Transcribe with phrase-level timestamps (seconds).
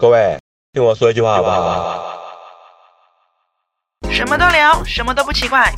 [0.00, 0.38] 各位，
[0.72, 2.20] 听我说一句话好不好？
[4.08, 5.74] 什么都聊，什么都不奇怪，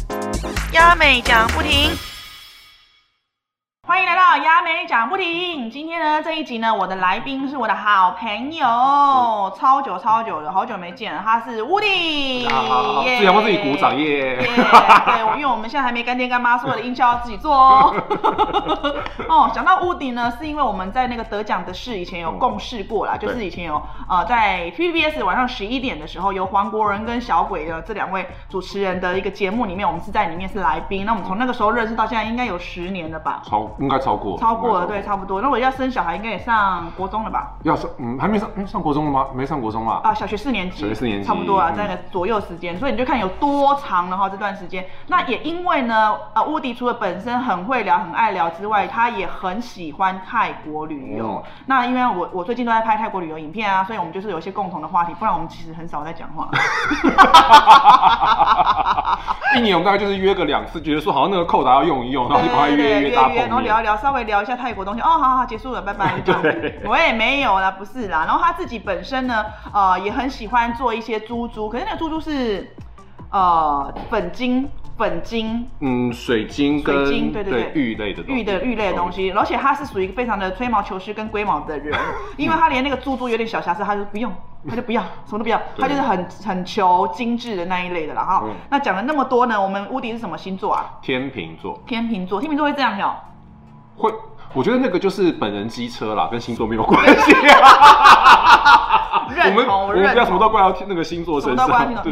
[0.72, 1.96] 亚美讲不停。
[3.90, 5.68] 欢迎来到亚美讲不停。
[5.68, 8.64] 今天呢，这一集呢，我的来宾是我的好朋友，
[9.58, 11.20] 超久超久了，好久没见了。
[11.24, 14.36] 他是乌迪，好，耶自己要帮自己鼓掌耶。
[14.36, 17.92] 耶对，因为我们现在还没干爹干妈，所有的音效要自己做哦。
[19.28, 31.04] 哦，讲到屋顶呢，是因为我们在那个得奖的事以前有共事过啦，就是以前有呃在 TVBS 晚上十一点的时候，由黄国仁跟小鬼的这两位主持人的一个节目里面，我们是在里面是来宾。
[31.04, 33.42] 那我们从那个时候认识到现在，应该有十年了吧？
[33.44, 35.40] 超应该超过，超过了，对，差不多。
[35.40, 37.52] 那我要生小孩，应该也上国中了吧？
[37.62, 39.26] 要上嗯还没上嗯上国中了吗？
[39.34, 40.00] 没上国中啊。
[40.04, 44.84] 啊，小学四年级，小学四年级差不多啊，嗯在那个左右时间，所以你就看有多长了哈这段时间。
[45.06, 51.26] 那也因为呢，呃，乌迪除了本身很会聊、很爱聊之外，他也很喜欢泰国旅游。
[51.26, 56.48] 哦那因为我我最近都在拍泰国旅游影片啊，所以我们就是有一些共同的话题，不然我们其实很少在讲话。
[59.56, 63.48] 一年我们大概就是约个两次，觉得说好像那个扣打要用一用，然后就赶快约对约大碰面。
[63.48, 65.00] 然后聊一聊，稍微聊一下泰国东西。
[65.00, 66.20] 哦，好好，结束了，拜拜。
[66.84, 68.24] 我也没有啦，不是啦。
[68.26, 72.74] 然后他自己本身呢，呃，也很喜欢做一些珠珠，可是那个珠珠是
[73.30, 75.68] 呃粉晶、粉晶。
[75.78, 79.12] 嗯，水晶跟水晶对对对玉类的玉的玉类的东。
[79.12, 81.96] 西，而且他是属于一个非常的吹毛求疵跟龟毛的人，
[82.36, 84.32] 因为他连那个珠珠有点小瑕疵，他就不用，
[84.68, 88.42] 他就不要，什么都不要，他就是很很求精致的那一类的啦哈。
[88.44, 90.98] 嗯那讲了那么多呢，我们屋迪是什么星座啊？
[91.00, 93.14] 天秤座天秤座，天秤座会这样哦。
[94.00, 94.12] 会，
[94.54, 98.26] 我觉得那个就是本人机车啦，跟星座没有关系啊。
[99.42, 101.40] 我们我们不要什么同都怪到那个星座。
[101.40, 101.54] 对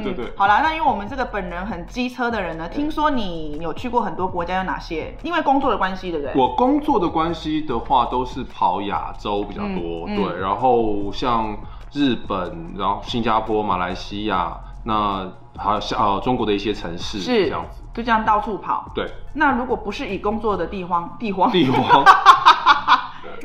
[0.00, 0.32] 对对嗯。
[0.36, 5.14] 好啦，那因为我们这个本人很机车的人呢，听说你有去过很多国家，有哪些？
[5.22, 6.34] 因为工作的关系，对不对？
[6.34, 11.56] 我工作的关系的话，都是跑亚洲比较多，嗯嗯对，然后像
[11.92, 18.88] 日本，然后新加坡、马来西亚，那还有像呃中国的一些城市是这样子，就这样到处跑。
[18.94, 22.04] 对，那如果不是以工作的地方地方地方。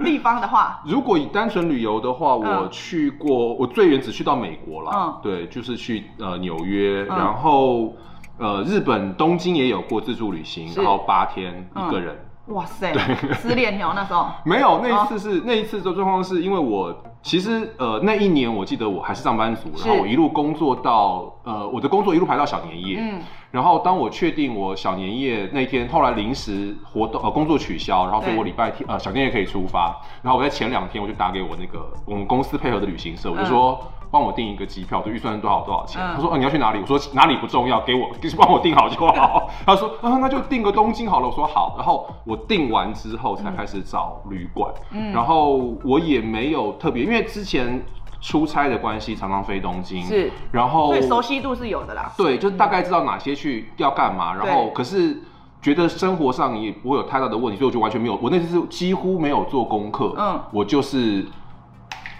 [0.03, 2.61] 地方的话，如果以单纯旅游的话，嗯。
[2.61, 5.19] 我去过，我最远只去到美国了，嗯。
[5.23, 7.17] 对，就是去呃纽约，嗯。
[7.17, 7.93] 然后
[8.37, 12.15] 呃日本东京也有过自助旅行，然后八天嗯一个人。
[12.47, 12.93] 哇塞，
[13.41, 14.27] 失恋哦，那时候。
[14.45, 23.21] 没有，那哦一次是、那一次的状况是因为我其实呃那一年我记得我还是上班族，然后我一路工作到呃我的工作一路排到小年夜，嗯，
[23.53, 33.79] 然后当我确定我小年夜那天，后来临时活动呃工作取消，然后所以我礼拜天呃小年夜可以出发，然后我在前两天我就打给我那个我们公司配合的旅行社，我就说。
[34.13, 35.99] 帮我订一个机票，我的预算多少多少钱？
[35.99, 39.49] 嗯他说：“哦，你要去哪里？”我说：“哪里不重要，给我，就 是帮我订好就好。
[39.65, 47.83] ”他说：“啊，那就订个东京好了。”我说：“好。”然后我订完之后才开始找旅馆，嗯然后我也没有特别，因为之前
[48.23, 52.09] 出差的关系，常常飞东京，是，然后所以熟悉度是有的啦。
[52.17, 55.21] 对，就是大概知道哪些去要干嘛，然后可是
[55.61, 60.39] 觉得生活上也不会有太大的问题，所以我就完全没有，我那次是几乎没有做功课，嗯。
[60.51, 61.25] 我就是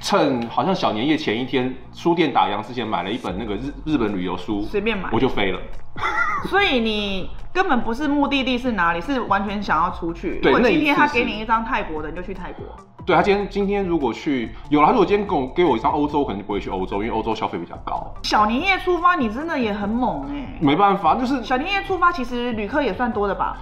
[0.03, 5.59] 趁好像小年夜前一天，书店打烊之前买了一本那个日日本旅游书，随便买我就飞了。
[6.49, 10.41] 所以你根本不是目的地是哪里，是完全想要出去。
[10.43, 12.65] 如果今天他给你一张泰国的，你就去泰国。
[13.05, 18.13] 对他今天今天如果去有了，他如果今天跟我给我一张欧洲，我可能就不会去欧洲，因为欧洲消费比较高。
[18.23, 23.57] 小年夜出发，你真的也很猛哎、没办法，就是小年夜出发，其实旅客也算多的吧？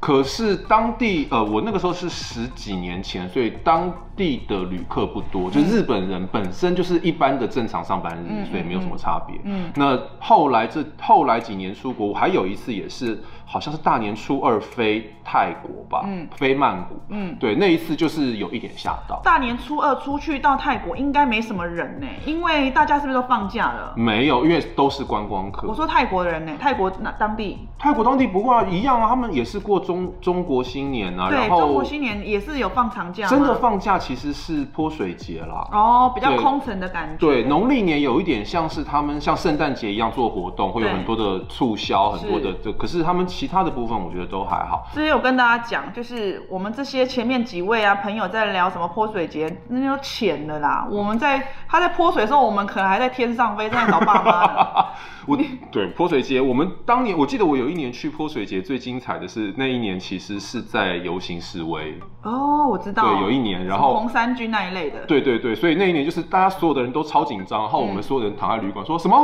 [0.00, 9.38] 可是当地呃，我那个时候是十几年前，所以当地的旅客不多，就日本人本身就是一般的正常上班日，嗯所以没有什么差别。
[9.44, 13.22] 嗯那后来这后来几年出国，我还有一次也是，
[13.52, 19.20] 好像是大年初二飞泰国吧，嗯飞曼谷，嗯对，那一次就是有一点吓到。
[19.24, 23.92] 大年初二出去到泰国应该没什么人呢、因为大家是不是都放假了？
[23.96, 25.66] 没有，因为都是观光客。
[25.66, 35.66] 我说泰国的人呢、泰国那当地泰国当地不会啊，一样啊，他们也是过中中国新年啊，对中国新年也是有放长假，真的放假其实是泼水节啦。
[35.72, 37.16] 哦，比较空城的感觉。
[37.18, 44.86] 对，农历年有一点像是他们像圣诞节一样做活动，会有很多的促销，很多的这，可是他们其他的部分我觉得都还好。
[44.92, 50.86] 之前有跟大家讲，就是我们这些前面几位啊朋友在聊什么泼水节，那就浅了啦。
[50.90, 54.86] 我们在他在泼水的时候，我们可能还在天上飞，在找爸妈呢。
[55.26, 55.38] 我
[55.72, 65.06] 对泼水节，我们当年我记得我有一年去泼水节，最精彩的是那一年其实是在游行示威，哦，我知道，对，有一年，然后红三军那一类的。
[65.06, 69.16] 对对对，所以那一年就是大家所有的人都超紧张，然后我们所有人躺在旅馆说什么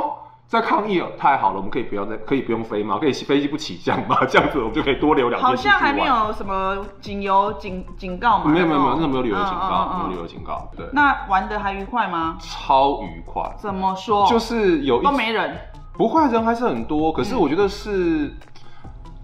[0.49, 2.99] 在抗议哦，太好了，我们可以不要再可以不用飞吗？
[3.01, 4.17] 可以飞机不起降吗？
[4.31, 5.57] 这样子我们就可以多留两天好。
[5.57, 8.51] 像还没有什么警油警警告嘛？
[8.51, 12.39] 没有没有没有，那那没有旅游警告，嗯嗯嗯没有旅游警告，对，那玩的还愉快吗？
[12.41, 14.27] 超愉快，怎么说？
[14.29, 15.57] 就是有一都没人。
[15.95, 17.13] 不会，人还是很多。
[17.13, 18.33] 可是我觉得是，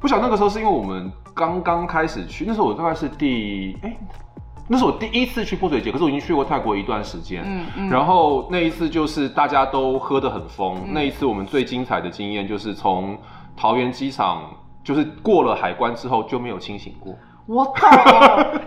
[0.00, 3.96] 不晓得那个时候是因为我们刚刚开始去，那时候我大概是第哎、
[4.72, 7.42] 那是我第一次去泼水节，可是我已经去过泰国一段时间。
[7.46, 7.90] 嗯嗯。
[7.90, 13.18] 然后那一次就是大家都喝得很疯，那一次我们最精彩的经验就是从
[13.54, 14.42] 桃园机场，
[14.82, 17.14] 就是过了海关之后就没有清醒过。
[17.44, 17.74] 我懂，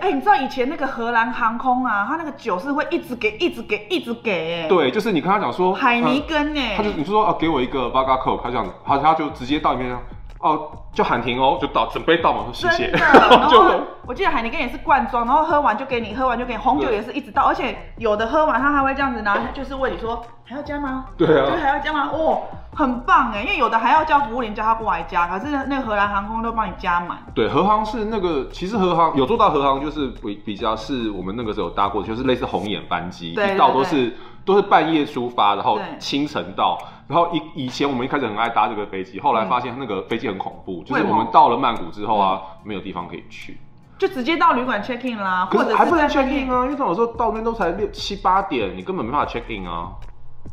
[0.02, 9.98] 哎、你知道以前那个荷兰航空啊，它那个酒是会一直给、一直给、一直给、哎，，对，就是你跟他讲说海尼呃根哎、他就你就说啊，给我一个 Vodka Coke，他这样子，他他就直接到里面，
[10.40, 12.88] 哦，就喊停哦，就倒准备倒嘛，说谢。
[12.88, 13.72] 谢，， 然就后
[14.08, 21.06] 我记得海尼根也是罐装，然后喝完就给你，喝完就给你，红酒也是一直倒，而且有的喝完他还会这样子拿，就是问你说还要加吗？
[21.18, 22.10] 对啊就是还要加吗？
[22.14, 22.44] 哦，
[22.74, 27.18] 很棒哎，因为有的还要叫服务员叫他过来加，可是那荷兰航空都帮你加满。
[27.34, 34.16] 对，荷航是那个，其实荷航有做到荷航，就是比比较是我们那个时候搭过，就是类似红眼班机，一到都是
[34.46, 43.58] 都是半夜出发，然后清晨到，然后以以前我们一开始很爱搭这个飞机，后来发现那个飞机很恐怖，就是我们到了曼谷之后啊，没有地方可以去，
[43.98, 49.90] 就直接到旅馆 check in 啦，或者还不能 check in 啊，因为这种时候到那边都才六七八点，你根本没办法 check in 啊。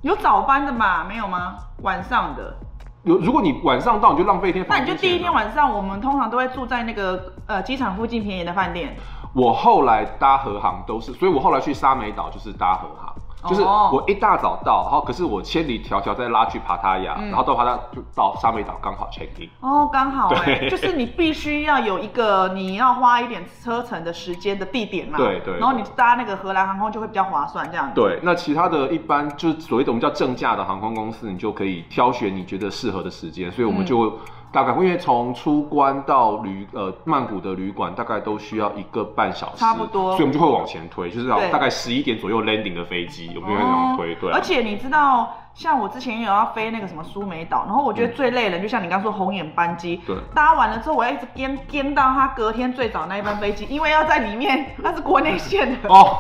[0.03, 1.05] 有早班的吧？
[1.09, 1.57] 没有吗？
[1.83, 2.57] 晚上的，
[3.05, 4.79] 有，如果你晚上到，你就浪费一天那。
[4.79, 8.97] 你就第一天晚上，我们通常都会住在那个呃机场附近便宜的饭店。
[9.35, 13.12] 我后来搭和航都是，所以我后来去沙美岛就是搭和航，
[13.49, 13.91] 就是哦。
[13.93, 17.29] 我一大早到，然后可是我千里迢迢再拉去帕塔亚，嗯。
[17.29, 19.49] 然后到帕塔就到沙美岛刚好 check in。
[19.61, 27.95] 哦，刚好哎、对就是你必须要有一个你要花一点车程的时间的地点嘛，对对然后你搭那个荷兰航空就会比较划算，这样子。
[27.95, 34.19] 对，那其他的一般就是所谓的我们叫正价的航空公司，你就可以挑选你觉得适合的时间，所以我们就
[34.53, 40.13] 大概因为从出关到旅呃曼谷的旅馆大概都需要一个半小时，差不多。
[40.13, 50.17] 所以我们就会往前推，就是要大概十一点左右 landing 的飞机，我们就会往推，对啊、而且你知道，像我之前也有要飞那个什么苏梅岛，然后我觉得最累的人，就像你刚说红眼班机，对。
[50.35, 55.89] 搭完了之后，我要一直颠颠到他隔天最早那一班飞机，因为要在里面，它是国内线的。
[55.89, 56.19] 哦，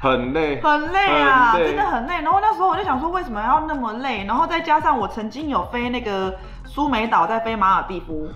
[0.00, 2.22] 很累，很累啊，累真的很累。
[2.22, 4.24] 然后那时候我就想说，为什么要那么累？
[4.24, 8.28] 然后再加上我曾经有飞那个苏梅岛，在飞马尔蒂夫。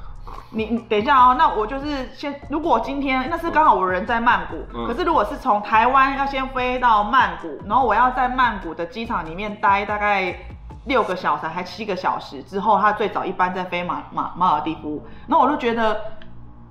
[0.50, 10.34] 你你等一下哦，那我就是先，如果今天那是刚好我人在曼谷，嗯可是如果是从台湾要先飞到曼谷，然后我要在曼谷的机场里面待大概
[10.86, 16.00] 六个小时还七个小时之后，他最早一班在飞马马马尔蒂夫，那我就觉得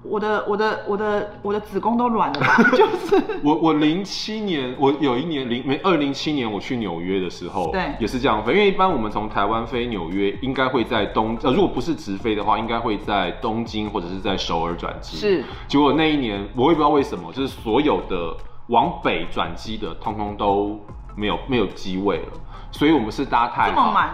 [0.04, 15.16] 我的我的我的我的子宫都软了吧， 就是我我零七年，我有一年零没二零七年我去纽约的时候，对也是这样飞，因为一般我们从台湾飞纽约，应该会在东呃，如果不是直飞的话，应该会在东京或者是在首尔转机。
[15.18, 18.36] 是，结果那一年我也不知道为什么，就是所有的
[18.68, 20.80] 往北转机的，通通都
[21.16, 22.28] 没有没有机位了。
[22.74, 23.72] 所以我们是搭太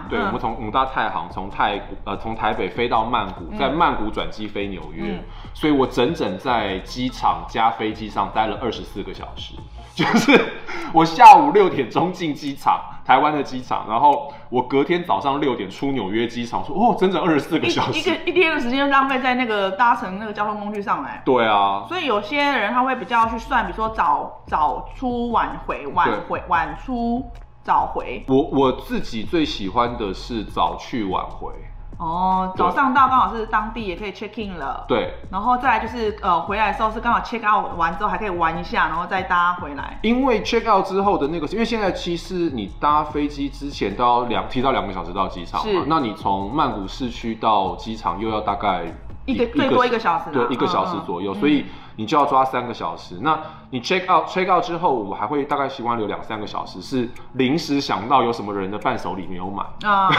[0.09, 0.27] 对，嗯。
[0.27, 5.23] 我们从我们搭太行从泰国呃从台北飞到曼谷，在曼谷转机飞纽约，嗯。
[5.53, 9.55] 所以我整整在机场加飞机上待了二十四个小时，
[9.95, 10.53] 就是
[10.93, 17.99] 我下午六点钟进机场，台湾的机场，然后我隔天早上六点出纽约机场，说哦，整整二十四个小时。
[17.99, 21.21] 一个，一天的时间就浪费在那个搭乘那个交通工具上来。
[21.25, 27.25] 对啊，所以有些人他会比较去算，比如说早早出晚回，晚回晚出
[27.63, 28.23] 早回。
[28.27, 31.51] 我我自己最喜欢的是早去晚回，
[31.97, 34.85] 哦，早上到刚好是当地也可以 check in 了。。
[34.87, 39.99] 对，然后再来就是呃回来的时候是刚好 check out 完之后还可以玩一下，然后再搭回来。
[40.03, 48.85] 因为 check out 之后的那个，因为现在其实你搭飞机之前都要两提早两个小时到机场是嘛，那你从曼谷市区到机场又要大概
[49.33, 53.19] 一个最多一个小时对，一个小时左右，所以你就要抓三个小时。
[53.21, 60.09] 那你 check out check out 之后，我还会大概习惯留两三个小时，是临时想到有什么人的伴手礼没有买，啊、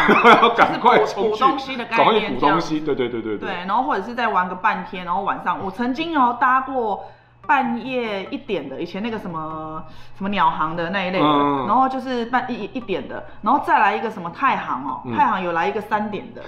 [0.42, 3.38] 要 赶快就是补冲去补东西的概赶快去念这样补东西，对对对对。
[3.38, 7.04] 对，然后或者是再玩个半天，然后晚上我曾经有搭过
[7.46, 9.82] 半夜一点的，以前那个什么
[10.16, 15.16] 什么鸟航的那一类的，嗯然后就是半一一点的，然后再来一个什么太行哦，嗯。
[15.16, 16.42] 太行有来一个三点的，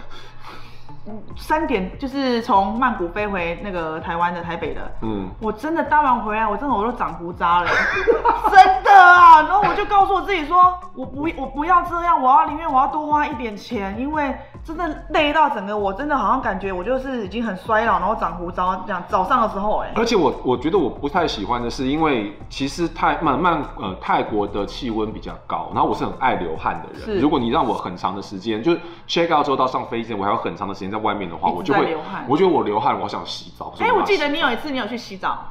[1.36, 7.66] 三点就是从曼谷飞回那个台湾的台北的，嗯，我真的搭完回来，我真的我都长胡渣了，
[8.50, 9.42] 真的啊！
[9.42, 14.32] 然后我就告诉我自己说，我不我不要这样，我要宁愿我要多花一点钱，因为
[14.64, 19.02] 真的累到整个我真的好像感觉我就是已经很衰老，然后长胡渣这样。
[19.08, 27.20] 早上的时候、哎，而且我我觉得我不太喜欢的是，因为其实泰曼曼呃泰国的气温比较高，然后我是很爱流汗的是人。
[27.20, 33.74] 如果你让我很长的时间，就是 check out 之后到上飞机前，我还有很长的时间在外面的话，我就会流汗我觉得我流汗，我想洗澡。
[33.80, 35.44] 哎、我记得你有一次你有去洗澡，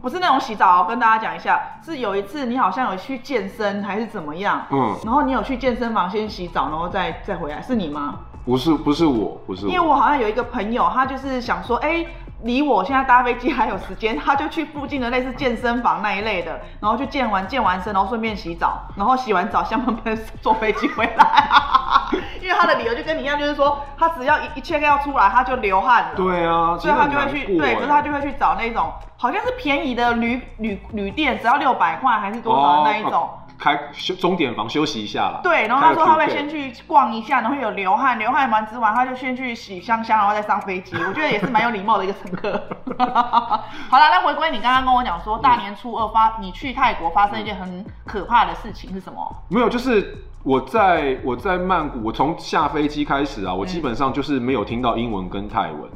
[0.00, 8.20] 不是那种洗澡哦，跟大家讲一下，是有一次你好像有去健身还是怎么样，嗯然后你有去健身房先洗澡，然后再再回来，是你吗？
[8.44, 12.04] 不是不是我不是因为我好像有一个朋友，他就是想说，哎、
[12.42, 21.50] 离我现在搭飞机还有时间，他就去附近的类似健身房那一类的，然后去健完健完身，然后顺便洗澡，然后洗完澡香喷喷坐飞机回来。
[22.42, 26.10] 因为他的理由就跟你一样，就是说他只要一一 check 要出来，他就流汗了。
[26.16, 33.12] 对啊，所以他就会去对，很难过可是他就会去找那种好像是便宜的旅旅旅店，只要六百块还是多少的那一种。
[33.12, 35.38] 哦开休钟点房休息一下啦。
[35.40, 40.96] 对，然后他说他会先去逛一下，然后有流汗，流汗完之完他就先去洗香香，然后再上飞机。
[41.06, 42.60] 我觉得也是蛮有礼貌的一个乘客。
[42.98, 49.36] 好了，那回归你刚刚跟我讲说，大年初二发你去泰国发生一件很可怕的事情是什么？
[49.48, 55.88] 没有，就是我在我在曼谷，我从下飞机开始嗯啊，我基本上就是没有听到英文跟泰文，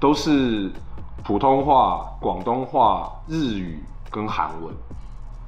[0.00, 0.72] 都是
[1.22, 4.74] 普通话、广东话、日语跟韩文。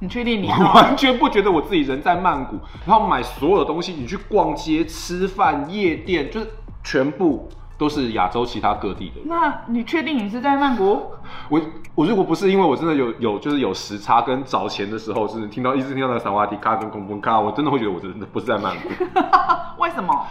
[0.05, 6.47] 你确定你 我完全不觉得我自己人在曼谷，然后买所有的东西，你去逛街、吃饭、夜店，就是
[6.83, 9.21] 全部都是亚洲其他各地的。
[9.25, 11.11] 那你确定你是在曼谷？
[11.49, 11.59] 我
[11.95, 18.89] 我如果不是因为我真的有有就是有时差跟找钱的时候，是听到一直听到那个萨瓦迪卡跟空风卡，我真的会觉得我真的不是在曼谷。
[19.81, 20.27] 为什么？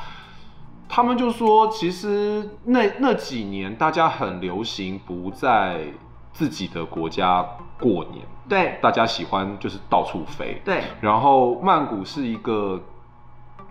[0.86, 5.86] 他们就说，其实那那几年大家很流行不在
[6.32, 7.44] 自己的国家
[7.80, 10.60] 过年，对大家喜欢就是到处飞。
[10.64, 12.80] 对，然后曼谷是一个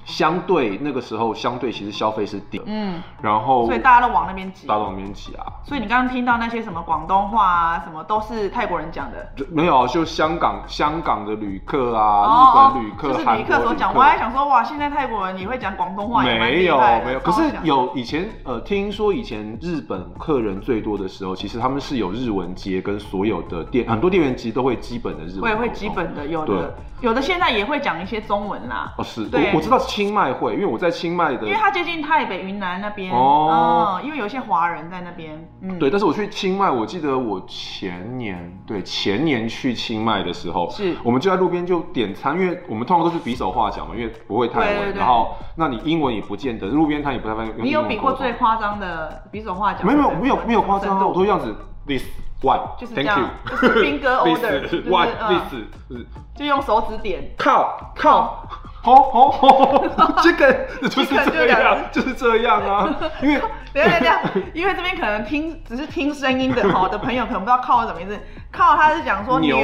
[0.06, 4.68] 相对那个时候相对其实消费是低，嗯，然后所以大家都往那边挤。
[4.68, 9.28] 大家都往那边挤啊，所以你刚刚听到那些什么广东话啊，什么都是泰国人讲的。
[9.36, 13.62] 就没有啊就香港香港的旅客啊，日本旅客、哦就是旅客。
[13.64, 29.52] 所讲，我还想说，哇，现在泰国人也会讲广东话，也没有没有，可是有以前呃，听说以前日本客人最多的时候，其实他们是有日文街，跟所有的店很多店员其实都会基本的日文会会基本的，有的有的现在也会讲一些中文啦，哦是，对。
[29.52, 34.00] 我我知道清迈会，因为我在清迈的因为它接近台北、云南那边哦。
[34.02, 40.96] 嗯，因为有一些华人在那边，嗯，对，但是我去清迈，我记得我前年对前年去清迈的时候，是。
[41.04, 45.00] 我们就在路边就点餐，因为我们通常都是比手画脚嘛，因为不会泰文，对对对。
[45.00, 47.64] 然后那你英文也不见得，路边摊也不太方便。
[47.64, 49.86] 你有比过最夸张的比手画脚？
[49.86, 52.04] 没有没有没有夸张啊，我都这样子，this
[52.42, 55.30] one，就是 thank 这样 you，就是 finger order，就是 this one 嗯。
[55.30, 55.54] this
[55.88, 57.30] 就是就用手指点。
[57.38, 58.48] 靠靠。
[58.84, 59.84] 好好好，
[60.22, 60.54] 这个
[60.90, 63.42] 就是这样，就是这样啊， 因为
[63.74, 64.22] 等一下等一下，
[64.54, 68.20] 因为这边可能听只是听声音的哈的朋友，可能不知道靠是什么意思。
[68.52, 69.58] 靠，他是讲说牛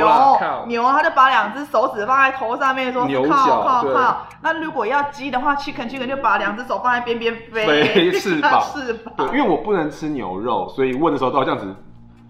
[0.67, 4.27] 牛他就把两只手指放在头上面，说靠靠靠。
[4.41, 9.27] 那如果要鸡的话，chicken chicken 就把两只手放在边边飞，飞 翅膀翅对，膀。
[9.27, 11.67] 因为我不能吃牛肉，所以问的时候都要这样子。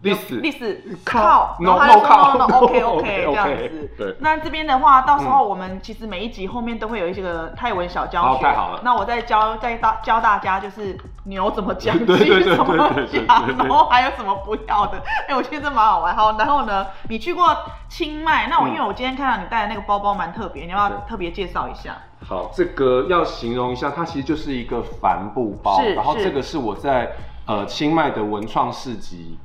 [0.01, 3.91] 历史历史靠靠，然后他就 no 说靠 no no OK OK 这样子。
[3.97, 8.27] 对那这边的话，到时候我们其实每一集后面都会有一些个泰文小教学。
[8.29, 12.05] 好太好了那我再教再大教大家，就是牛怎么讲， 鸡
[12.43, 12.77] 怎么
[13.11, 13.25] 讲，
[13.57, 15.03] 然后还有什么不要的。
[15.27, 16.15] 哎，我觉得这蛮好玩。
[16.15, 17.53] 好，然后呢，你去过
[17.89, 21.97] 清迈，那我嗯因为我今天看到你带的那个包包蛮特别，你要不要特别介绍一下？
[22.25, 27.11] 好，这个要形容一下，它其实就是一个帆布包，然后是这个是我在
[27.45, 29.37] 呃清迈的文创市集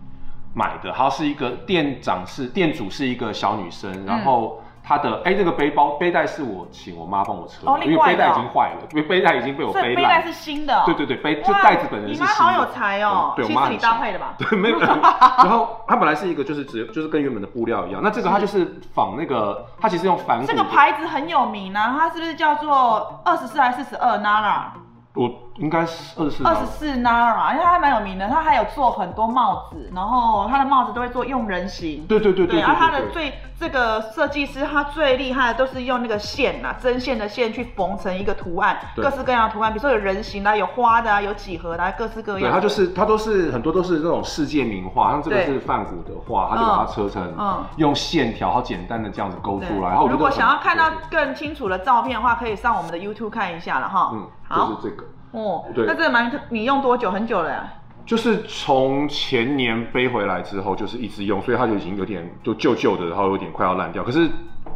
[0.54, 4.60] 买的，它是一个店长是店主是一个小女生，然后。
[4.86, 10.30] 她的哎，这个背包背带是我请我妈帮我车的，哦因为背带已经坏了，因 为背带已经被我背烂背带是。
[10.30, 10.82] 新的哦。
[10.84, 12.26] 对对对，背就袋子本身是你新的。
[12.26, 14.34] 妈好有才哦，对，我妈你搭配的吧？
[14.36, 14.78] 对，没有。
[15.40, 18.02] 然后它本来是一个，就是只就是跟原本的布料一样。
[18.04, 20.46] 那这个它就是仿那个，它其实用反骨。
[20.46, 24.64] 这个牌子很有名啊，它是不是叫做二十四还是四十二 Nara？
[25.14, 26.44] 我应该是二十四。
[26.44, 32.04] 二十四 Nara，因为它还蛮有名的，它还有做很多帽子，然后它的帽子都会做用人形。
[32.08, 32.60] 对对对对对。
[32.60, 42.52] 然后它的最这个设计师他最厉害的都是用那个线呐、针线的线去缝成一个图案，各式各样的图案，比如说有人形的、有花的啊，有几何的啊，各式各样对，的。
[42.52, 49.90] 它就是它都是很多都是那种世界名画，像这个是梵谷的画，他就把它车成嗯用线条，好简单的这样子勾出对来。
[49.90, 54.10] 然后如果想要看到更清楚的照片的话，可以上我们的 YouTube 看一下了哈。
[54.12, 55.04] 嗯就是这个。
[55.32, 57.10] 哦，对那这个蛮，你用多久？
[57.10, 57.72] 很久了呀。
[58.06, 64.04] 就是从前年背回来之后，就是一直用，所以它就已经有点就旧旧的，然后有点快要烂掉。
[64.04, 64.28] 可是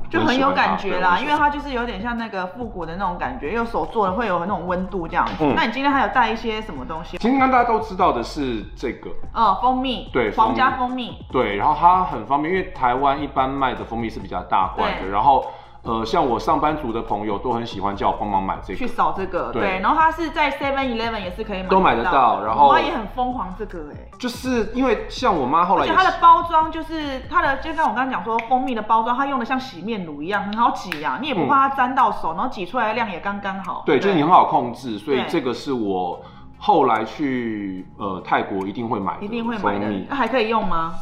[0.09, 5.35] 就很有感觉啦，因为它它就是有点像那个复古的那种感觉，又手做的会有那种温度这样子。
[5.41, 7.19] 嗯那你今天还有带一些什么东西？
[7.19, 15.45] 今天大家都知道的是这个，哦，蜂蜜，对皇家蜂蜂蜜，对，然后它很方便，因为台湾一般卖的蜂蜜是比较大罐的，然后
[15.83, 18.87] 呃，像我上班族的朋友都很喜欢叫我帮忙买这个去。
[18.87, 33.83] 扫这个，对对，然后它是在 Seven Eleven 也是可以买都买得到然后我妈也很疯狂这个哎、就是因为像我妈后来而且它的包装就是它的，就像我刚刚讲说蜂蜜的包装，它用的像洗面乳一样，很好挤啊，你也不怕它沾到手，然后挤出来的量也刚刚好。
[33.87, 36.21] 对，不就是你很好控制，所以这个是我
[36.59, 40.95] 后来去呃泰国一定会买的，一定会买的蜂蜜，那还可以用吗？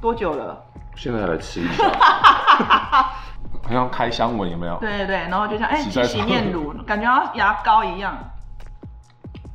[0.00, 0.62] 多久了？
[0.96, 1.84] 现在来吃一下，
[3.70, 4.76] 好像开箱文有没有？
[4.76, 8.16] 对对对，然后就像哎实在是挤洗面乳， 感觉像牙膏一样，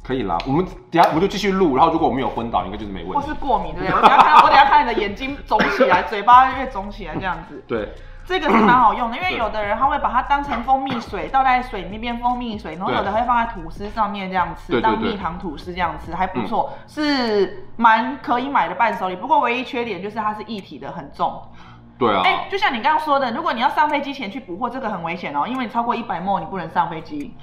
[0.03, 3.33] 可以啦，我们等下我们就继续录，然后如果我没有昏倒，应该就是没问题或是。
[3.33, 3.95] 过敏，对不对？
[3.95, 7.63] 我等下看， 我等下看你的眼睛肿起来，嘴巴越肿起来这样子。
[7.67, 7.93] 对，
[8.25, 19.15] 这个是蛮好用的， 因为有的人他会把它当成蜂蜜水，倒在水里面变蜂蜜水，然后有的会放在吐司上面这样吃，当蜜糖吐司这样吃，还不错，是蛮可以买的伴手礼。
[19.15, 21.41] 不过唯一缺点就是它是一体的，很重。
[21.97, 27.33] 对啊，哎、就像你刚刚说的，如果你要上飞机前去补货，这个很危险哦，因为你超过一百 ml 你不能上飞机。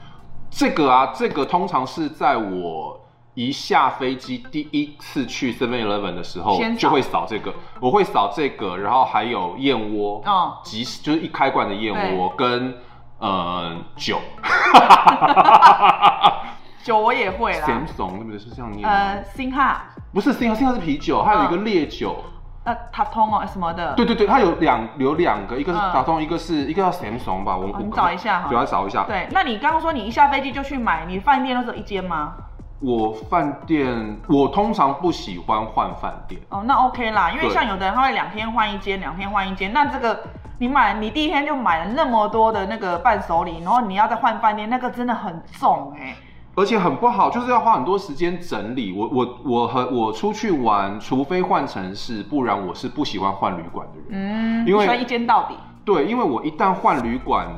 [0.50, 3.00] 这个啊，这个通常是在我
[3.32, 12.74] 一下飞机第一次去 Seven Eleven 的时候就会扫这个，我会扫这个，然后还有燕窝，嗯即就是一开罐的燕窝跟
[13.18, 14.20] 呃酒。
[16.84, 18.38] 酒我也会啦，，Samsung 对不对？
[18.38, 18.86] 是这样念？
[18.86, 21.64] 呃，星哈，不是 Samsung，Samsung 是啤酒，还有一个嗯。
[21.64, 22.22] 烈酒。
[22.64, 23.94] 呃，塔通哦什么的。
[23.94, 29.04] 对对对，它有两有两个，一个是嗯打通，一个是一个叫 Samsung 吧，我我哦你找一下哈对，要找一下。
[29.04, 32.34] 对，那你刚刚说你一下飞机就去买，你饭店都只有一间吗？
[32.80, 36.40] 我饭店，我通常不喜欢换饭店。
[36.48, 40.20] 哦，那 OK 啦，因为像有的人他会两天换一间，两天换一间，那这个
[40.58, 46.14] 你买你第一天就买了那么多的那个伴手礼，然后你要再换饭店，那个真的很重哎、
[46.54, 48.92] 而且很不好，就是要花很多时间整理。
[48.92, 54.62] 我我我和我出去玩，除非换城市，不然我是不喜欢换旅馆的人。
[54.62, 55.54] 嗯，因为喜欢一间到底。
[55.84, 57.48] 对，因为我一旦换旅馆，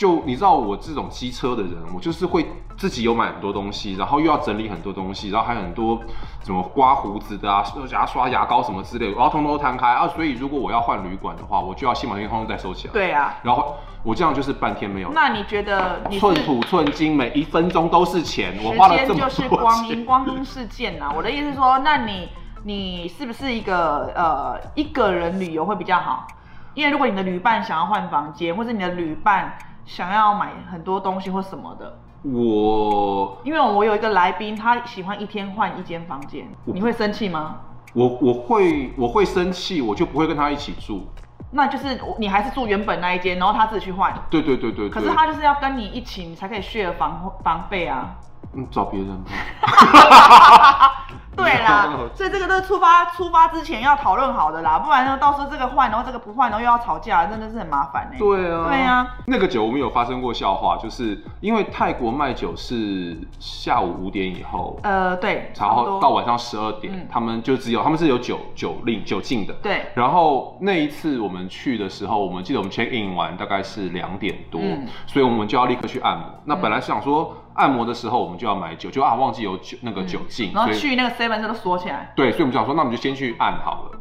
[0.00, 2.46] 就你知道我这种机车的人，我就是会
[2.78, 6.00] 自己有买很多东西，然后又要整理很多东西，然后还有很多
[6.42, 10.08] 什么刮胡子的啊、牙刷、牙膏什么之类的，我要通通都摊开啊。
[10.08, 15.12] 所以如果我要换旅馆的话，我就要先把那些通通再收起来。，对啊，然后我这样就是半天没有。
[15.12, 22.30] 那你觉得你寸土寸金，每一分钟都是钱，我花了这么时间就是光阴，光阴似箭呐、我的意思是说，那你
[22.64, 26.26] 你是不是一个呃一个人旅游会比较好？
[26.72, 29.52] 因为如果你的旅伴想要换房间，或者你的旅伴
[29.90, 37.56] 想要买很多东西或什么的，我因为我有一个来宾，他喜欢一天换一间房间，你会生气吗？
[37.92, 41.08] 我我会我会生气，我就不会跟他一起住。
[41.50, 44.14] 那就是你还是住原本那一间，然后他自己去换。
[44.30, 44.90] 对对对对对。
[44.90, 48.14] 可是他就是要跟你一起，你才可以 share 房房费啊。
[48.54, 49.30] 嗯找别人吧。
[51.36, 59.06] 对啦， 所以这个都是出发出发之前要讨论好的啦，不然呢到时候这个换，然后这个不换，然后又要吵架，真的是很麻烦呢、对啊，对啊。
[59.26, 69.54] 那个酒我们有发生过笑话，就是因为泰国卖酒是下午五点以后，呃，对，然后到晚上十二点，嗯他们就只有他们是有酒酒令酒禁的。
[69.62, 76.26] 对然后那一次我们去的时候，我们记得我们 check in 完大概是两点多，嗯所以我们就要立刻去按摩。
[76.44, 82.12] 那本来想说按摩的时候我们就要买酒，就啊忘记有酒那个酒精，嗯然后所以去那个 seven 都锁起来。
[82.14, 84.00] 对，所以我们就想说，那我们就先去按好了。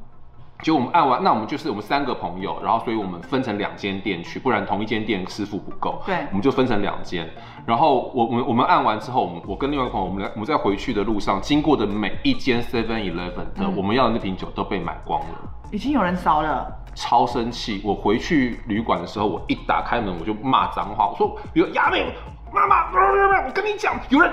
[0.62, 6.02] 结果我们按完，那我们就是我们三个朋友，然后所以我们分成两间店去，不然同一间店师傅不够。
[6.06, 7.30] 对我们就分成两间。
[7.66, 15.28] 然后我我们我们按完之后，我们我跟另外一个朋友，我们来我们在回去的路上经过的每一间 Seven Eleven 的、嗯我们要的那瓶酒都被买光了。
[15.72, 17.82] 已经有人烧了，超生气！
[17.86, 22.12] 我回去旅馆的时候，我一打开门我就骂脏话，我说：“比如亚美，
[22.54, 22.92] 妈妈，
[23.46, 24.32] 我跟你讲，有人。”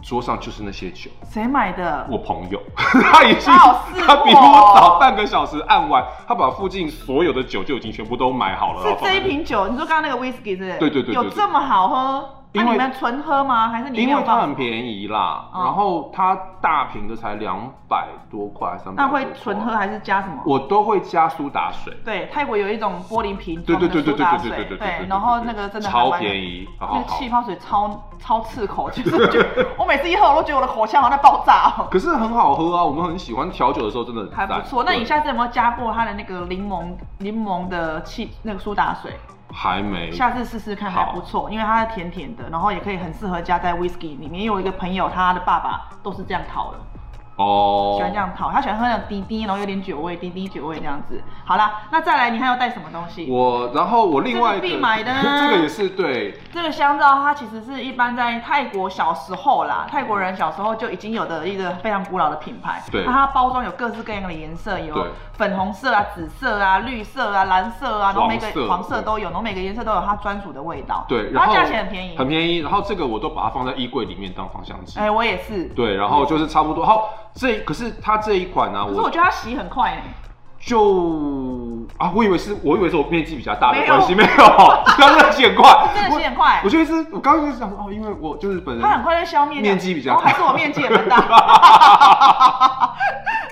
[0.00, 2.06] 桌上就是那些酒，谁买的？
[2.08, 8.82] 我朋友， 他已经他比我早半个小时按完，他把附近所有的酒就已经全部都买好了。
[8.82, 12.30] 是这一瓶酒，你说刚刚那个 whisky 是对对对有这么好喝？
[12.52, 13.68] 那、因为你们纯喝吗？
[13.68, 19.02] 还是你因为它很便宜啦，哦然后它大瓶的才两百多块，三百。
[19.02, 19.76] 那会纯喝？
[19.76, 20.42] 还是加什么？
[20.46, 21.92] 我都会加苏打水。
[22.04, 31.86] 对，泰国有一种玻璃瓶装的对对对对苏打水，对对对对然后那个真的超便宜，然那个气泡水超超刺口， 就是觉得我每次一喝我都觉得我的口腔好像在爆炸哦。
[31.90, 39.12] 可是很好喝啊，我们很喜欢调酒的时候，真的很还不错，那你对下次有没有加过它的那个柠檬柠檬的气那个苏打水？
[39.52, 40.10] 还没。
[40.12, 44.42] 下次试试看还不错，因为它是甜甜的，然后也可以很适合加在 whisky 里面。
[44.42, 46.78] 因为我一个朋友，他的爸爸都是这样烤的。
[47.38, 51.22] 哦，喜欢这样套，他喜欢喝那种滴滴，然后有点酒味，滴滴酒味这样子。
[51.44, 53.30] 好啦，那再来，你还要带什么东西？
[53.30, 56.36] 我，然后我另外一个必买的， 这个也是对。
[56.52, 62.82] 这个香皂它其实是一般在泰国小时候啦，泰国人小时候就已经有的一个非常古老的品牌。
[62.90, 63.04] 对。
[63.06, 71.04] 那它包装有各式各样的颜色，有粉红色啊、紫色啊、绿色啊、蓝色啊，然后每个黄色都有，然后每个颜色都有它专属的味道。
[71.08, 71.30] 对。
[71.30, 72.58] 然后价钱很便宜，很便宜。
[72.58, 74.98] 然后这个我都把它放在衣柜里面当芳香剂。
[74.98, 75.66] 哎，我也是。
[75.76, 76.84] 对，然后就是差不多。
[76.84, 77.92] 好，这可是。
[78.00, 80.02] 它这一款呢，可是我觉得它洗很快呢。
[80.60, 84.28] 就啊，我以为是，我以为是我面积比较大的关系，没有，
[84.98, 86.60] 刚刚洗很快，真的洗很快。
[86.64, 91.20] 我觉得是，我刚刚就是想说哦，因为我就是本人，它很快就消灭，面积比较大，还是我面积也蛮大。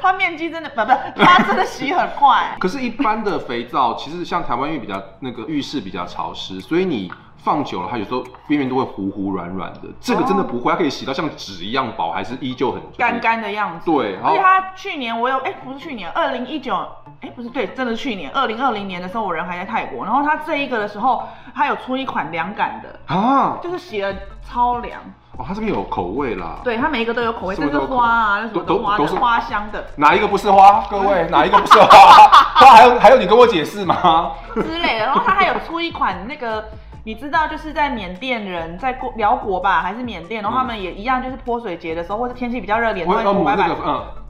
[0.01, 2.57] 它面积真的不不，它真的洗很快。
[2.59, 7.13] 可是，一般的肥皂其实像台湾因为比较那个浴室比较潮湿，所以你。
[7.47, 9.83] 放久了，它有时候边缘都会糊糊软软的。
[10.01, 13.87] 这个真的不会，它可以洗到像纸一样薄，还是依旧很干干的样子。
[13.87, 16.75] 对，而且它去年我有哎，不是去年，二零一九
[17.21, 20.05] 哎，不是对，真的是去年二零二零年的时候，我人还在泰国。
[20.05, 21.23] 然后它这一个的时候，
[21.55, 25.01] 它有出一款凉感的啊，就是洗了超凉。
[25.39, 26.57] 哦，它这边有口味啦。
[26.65, 29.85] 对，它每一个都有口味，这是花啊，那什么花都是花香的。
[29.95, 30.85] 哪一个不是花？
[30.91, 32.27] 各位，哪一个不是花？
[32.57, 34.33] 它还有还有，你跟我解释吗？
[34.53, 35.07] 之类的。
[35.07, 36.65] 然后它还有出一款那个。
[37.07, 43.69] 你知道，就是在缅甸人在过辽国吧，还是缅甸，然后他们也一样，就是泼水节的时候，或者天气比较热，脸都会涂白白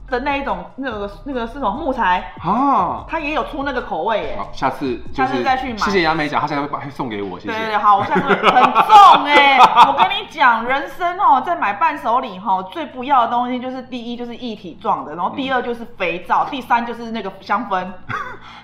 [0.09, 3.03] 的那一种，那个那个是什么木材啊？
[3.07, 4.35] 它也有出那个口味耶。
[4.37, 5.77] 好，下次下次再去买。
[5.77, 7.39] 谢谢杨梅讲，他现在会把送给我。
[7.39, 7.53] 谢谢。
[7.53, 9.57] 对对对，好，我下次很重哎。
[9.87, 17.85] 我跟你讲，人生哦，在买伴手礼哈，最不要的东西就是第一就是一体状的，然后第二就是肥皂， 第三就是那个香氛。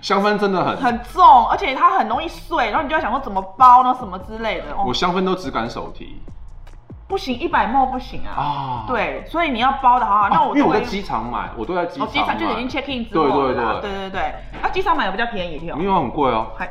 [0.02, 4.66] 香氛真的很很重，而且它很容易碎，然后你就要想说怎么包呢，什么之类的。
[4.86, 6.22] 我香氛都只敢手提，
[7.08, 8.32] 不行，一百沫不行啊。
[8.36, 10.30] 啊，对，所以你要包的好好。
[10.30, 12.08] 那我因为我在机场买，我都在机场。
[12.08, 14.22] 机场就已经 check in 之后对对对对对对。
[14.62, 16.52] 啊，机场买的比较便宜，没有很贵哦。
[16.58, 16.68] 还，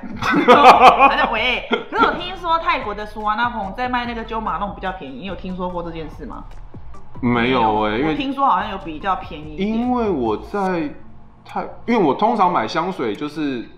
[1.08, 1.66] 还在喂。
[1.90, 6.44] 可是我听说泰国的苏瓦那蓬在卖那个九马弄比较便宜，你有听说过这件事吗？
[7.20, 9.56] 没有哎，因为听说好像有比较便宜。
[9.56, 10.90] 因为我在。
[11.44, 13.68] 泰，因为我通常买香水，就是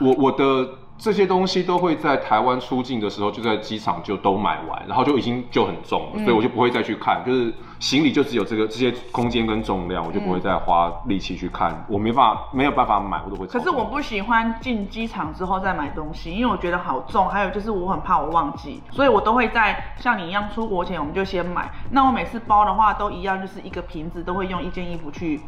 [0.00, 13.46] 我我的这些东西都会在台湾出境的时候就在机场就都买完，然后就已经就很重了，所以我就不会再去看，就是行李就只有这个这些空间跟重量，我就不会再花力气去看，我没办法没有办法买，我都会。
[13.46, 21.70] 可是我不喜欢进机场之后再买东西，因为我觉得好重，还有就是我很怕我忘记，所以我都会在像你一样出国前我们就先买。
[21.90, 25.40] 那我每次包的话都一样，就是一个瓶子都会用一件衣服去。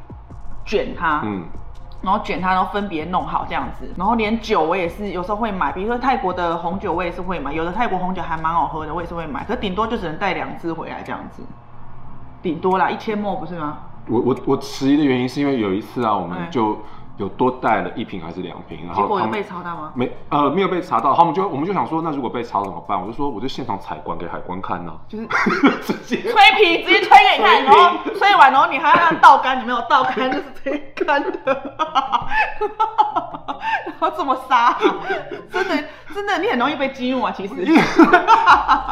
[0.69, 1.45] 卷它，嗯，
[2.07, 11.43] 然后卷它，然后分别弄好这样子，然后连酒我也是有时候会买，比如说泰国的红酒我也是会买，有的泰国红酒还蛮好喝的，我也是会买，可顶多就只能带两支回来这样子，
[12.41, 13.79] 顶多啦，一千墨不是吗？
[14.09, 16.79] 我我我迟疑的原因是因为有一次啊，我们就。
[17.17, 18.85] 有多带了一瓶还是两瓶？
[18.87, 19.93] 然后结果有被查到吗？
[19.95, 21.15] 没，呃，没有被查到。
[21.15, 23.01] 他们就我们就想说，那如果被查怎么办？
[23.01, 25.27] 我就说，我就现场采管给海关看呢，就是
[25.83, 31.39] 直接吹皮，直接吹给你看，然后吹完，然后你还要让倒干，你没有倒干就是吹干的，
[33.87, 34.77] 然后这么杀，
[35.51, 37.33] 真的真的你很容易被激怒啊！
[37.35, 37.55] 其实，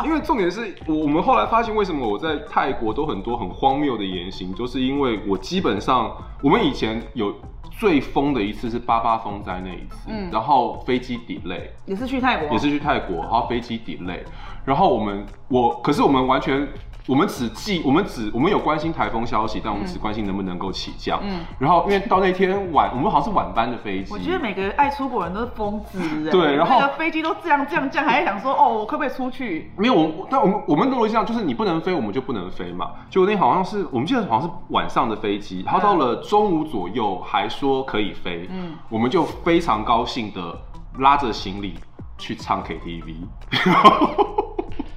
[0.02, 6.10] 因为重点是我我们后来发现，为什么我在泰国都很多很荒谬的言行，就是因为我基本上
[6.42, 7.34] 我们以前有。
[7.78, 14.20] 最疯的一次是八八风灾那一次，嗯，然后飞机 delay，也是去泰国，也是去泰国，然后飞机 delay，
[14.64, 16.68] 然后我们我可是我们完全。
[17.06, 21.20] 我们只记，我们只我们有关心台风消息，但我们只关心能不能够起降。
[21.22, 24.10] 嗯，然后因为到那天晚，我们好像是晚班的飞机。
[24.12, 26.30] 我觉得每个爱出国人都是疯子。
[26.30, 29.70] 对，然后那个飞机都这样这样这样，还在想说，哦，我可不可以出去？
[29.76, 32.92] 没有，我但我们我们逻辑上就是你不能飞，我们就不能飞嘛。
[33.10, 40.58] 就那天好像是我们记得好像是晚上的飞机，然后到了中午左右还说可以飞，嗯，我们就非常高兴的
[41.00, 41.74] 拉着行李
[42.16, 43.14] 去唱 KTV。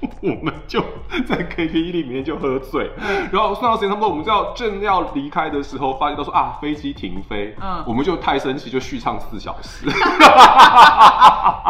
[0.22, 0.80] 我们就
[1.26, 2.90] 在 KTV 里面就喝醉，
[3.32, 9.86] 然后算到时间差不多，我们就要正要离开的时候，发现到说啊飞机停飞，嗯，我们就太生气，就续唱四小时，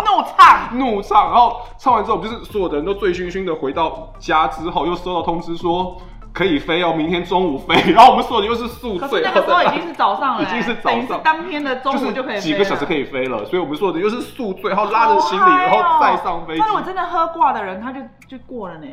[0.04, 0.58] 怒唱。
[0.78, 5.96] 怒唱，然后唱完之后，就是所有的人都醉醺醺的回到家之后，又收到通知说。
[6.38, 7.74] 可以飞哦，明天中午飞。
[7.90, 13.44] 然后我们说的又是宿醉，那个时候已经是早上了， 已经是早上，当天的中午就可以几个小时可以飞了。
[13.44, 16.60] 所以我们说的又是宿醉，然后拉着行李，然后再上飞机。
[16.64, 18.86] 那我真的喝挂的人，他就就过了呢。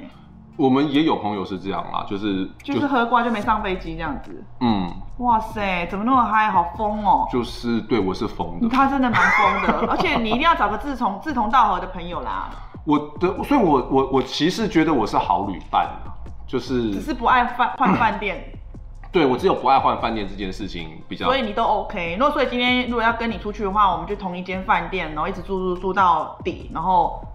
[0.58, 4.43] 我们也有朋友是这样啦，就是就是喝挂就没上飞机这样子。
[4.62, 7.27] 嗯，哇塞，怎么那么嗨，好疯哦！
[7.29, 8.69] 就是对我是疯的。
[8.69, 12.49] 他真的蛮疯的， 而且你一定要找个志同志同道合的朋友啦。
[12.86, 16.08] 我的，所以我我我其实觉得我是好旅伴啊，
[16.47, 18.43] 就是只是不爱换换饭店。
[19.12, 22.17] 对我只有不爱换饭店这件事情比较，所以你都 OK。
[22.19, 27.25] 如果所以今天如果要跟你出去的话，我们就同一间饭店，然后一直住住住到底，然后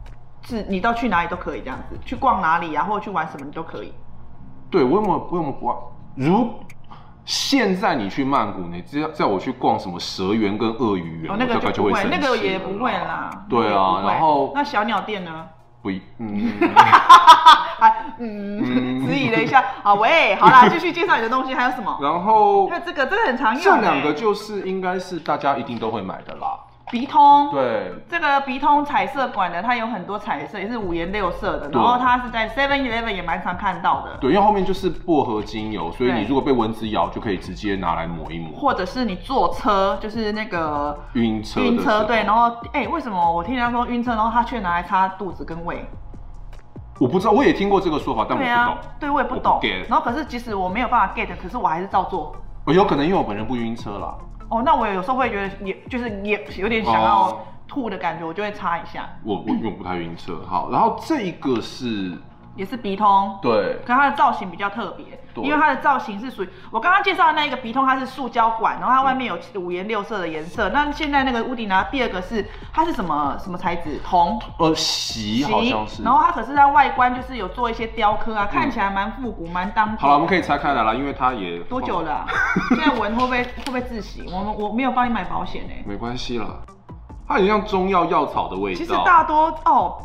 [0.43, 3.95] 是你到去哪里都可以这样子，去逛哪里啊，或者去玩什么你都可以。
[4.71, 5.77] 对，我有没有我有没有不爱？
[6.17, 6.51] 如
[7.25, 13.31] 现在你去曼谷，你只要叫我去逛什么蛇园跟鳄鱼园，哦，那个我大概就不会，会生气那个也不会啦。
[13.33, 15.49] 那个对啊，然后那小鸟店呢？
[15.83, 16.53] 不一，嗯，
[17.81, 19.65] 还嗯， 迟疑了一下。
[19.83, 21.99] 好喂，好啦，继续介绍你的东西，还有什么？
[22.01, 23.81] 然后还有这个，这个很常用欸。
[23.81, 26.59] 这两个就是应该是大家一定都会买的啦。
[26.91, 27.53] 鼻通。
[27.53, 31.71] 对，这个鼻通彩色管的，它有很多彩色，也是五颜六色的。
[31.71, 38.59] 然后它是在 Seven Eleven 也蛮常看到的，对，因为后面就是薄荷精油，所以你如果被蚊子咬，就可以直接拿来抹一抹。
[38.59, 42.25] 或者是你坐车，就是那个晕车晕车，对。
[42.25, 45.89] 然后哎、为什么我听人家说晕车，然后他却拿来擦肚子跟胃？
[47.01, 49.59] 我不知道，我也听过这个说法，但我不懂。，对我也不懂。
[49.89, 52.37] 然后可是即使我没有办法 get，可是我还是照做。
[52.67, 54.15] 我有可能因为我本人不晕车啦。
[54.51, 60.43] 哦，那我有时候会觉得也就是也有点想要哦吐的感觉，我就会擦一下，我我因为我不太晕车。
[60.47, 62.19] 好，然后这一个是，
[62.61, 63.39] 也是鼻通。
[63.41, 70.69] 对，可它的造型比较特别，因为它的造型是属于我刚刚介绍的那一个鼻通，它是塑胶管，然后它外面有五颜六色的颜色。
[70.69, 73.99] 那现在那个屋顶呢第二个是它是什么什么材质？
[74.05, 74.39] 铜。
[74.59, 76.03] 呃，席好像是。
[76.03, 79.97] 然后它可是它外观就是有做一些雕刻啊，看起来蛮复古，蛮当。
[79.97, 82.27] 好了，我们可以拆开来了，因为它也多久了啊、
[82.69, 84.23] 现在闻会不会会不会窒息？
[84.31, 86.47] 我们我没有帮你买保险哎、没关系啦，
[87.27, 88.79] 它很像中药药草的味道。
[88.79, 89.97] 其实大多哦，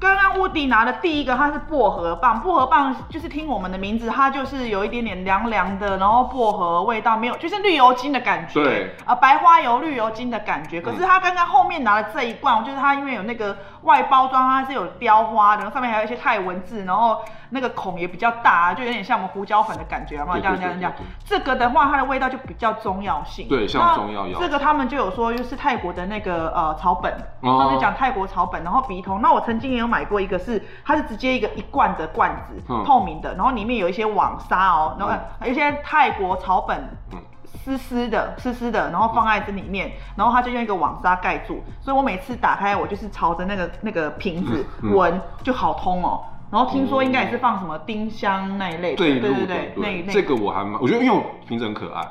[0.00, 10.80] 刚刚乌迪拿的第一个它是薄荷棒，薄荷棒就是听我们的名字，它就是有一点点凉凉的，然后薄荷味道没有，就是绿油精的感觉，对，啊、白花油绿油精的感觉。
[10.80, 20.40] 可是它刚刚后面拿的这一罐，就是它因为有那个外包装，它是有雕花的，然后上面还有一些泰文字，然后那个孔也比较大，啊就有点像我们胡椒粉的感觉，有没有？
[20.40, 20.92] 对这样这样这样。
[21.24, 29.20] 这个的话，它的味道就比较中药性，对像那中药药这个他们就有说，就是泰国的那个呃草本，哦他们就讲泰国草本，然后鼻通。
[29.20, 36.78] 那我曾经也有买过一个是，它是直接一个一罐的罐子，嗯透明的，然后里面有一些网纱哦，然后有一些泰国草本。
[37.12, 37.18] 嗯
[37.64, 46.22] 湿湿的，湿湿的，然后放在这里面，然后它就用一个网纱盖住，所以我每次打开，我就是朝着那个那个瓶子嗯闻，就好通哦。
[46.50, 50.12] 然后听说应该也是放什么丁香那一类的，对对对那一类。
[50.12, 52.02] 这个我还蛮，我觉得因为我瓶子很可爱，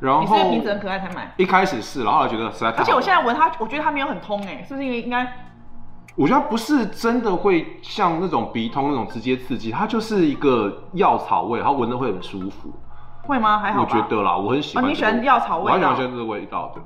[0.00, 5.30] 然后你后是因为瓶子很可爱才买，一开始是，然后后来觉得实在太好而且我现在闻它，我觉得它没有很通哎，是不是因为应该
[6.16, 12.70] 我觉得它不是真的会像那种鼻通那种直接刺激，它就是一个药草味，然后闻的会很舒服。
[13.24, 13.58] 会吗？
[13.60, 13.86] 还好我。
[13.86, 16.80] 觉得啦，我很喜欢这个、哦你喜欢药草味道我很喜欢这个味道的。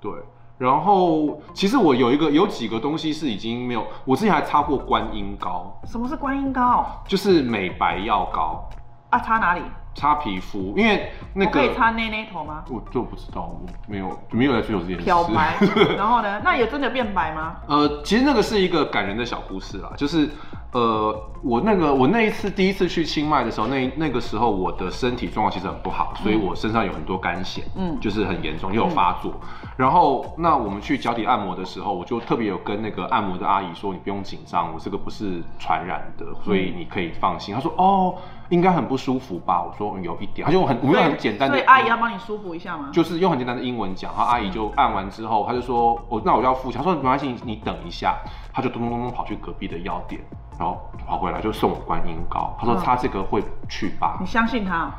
[0.00, 0.12] 对，
[0.58, 8.68] 然后其实我有一个有几个东西是已经没有，我之前还擦过观音膏，什么是观音膏就是美白药膏，
[9.10, 9.18] 啊？
[9.20, 9.62] 擦哪里？
[9.94, 12.62] 擦皮肤，因为那个可以擦内内头吗？
[12.70, 15.02] 我就不知道，我没有没有在追求这件事。
[15.02, 15.56] 漂白，
[15.96, 16.40] 然后呢？
[16.44, 17.56] 那有真的变白吗？
[17.66, 20.30] 呃，其实那个是一个感人的小故事啦，就是
[20.72, 29.32] 呃，我那个我那一次第一次去清迈的时候，那那个时候我的身体状况其实很不好，所以我身上有很多肝癣，嗯嗯，就是很严重，又有发作。
[29.78, 37.54] 然后那我们去脚底按摩的时候，我就特别有跟那个按摩的阿姨说，你不用紧张，我这个不是传染的，所以你可以放心。
[37.54, 38.14] 她说哦，
[38.50, 39.62] 应该很不舒服吧？
[39.62, 42.90] 我说嗯有一点，她就很我们用很简单的，所以阿姨要帮你舒服一下吗？
[42.92, 48.18] 就是用很简单的英文讲，然后阿姨就按完之后，她就说：“我那我就要付钱。”她说：“没关系，你你等一下。”
[48.52, 50.20] 她就咚咚咚咚跑去隔壁的药店，
[50.58, 52.56] 然后跑回来就送我观音膏。
[52.58, 54.90] 他说嗯擦这个会去疤你，相信他？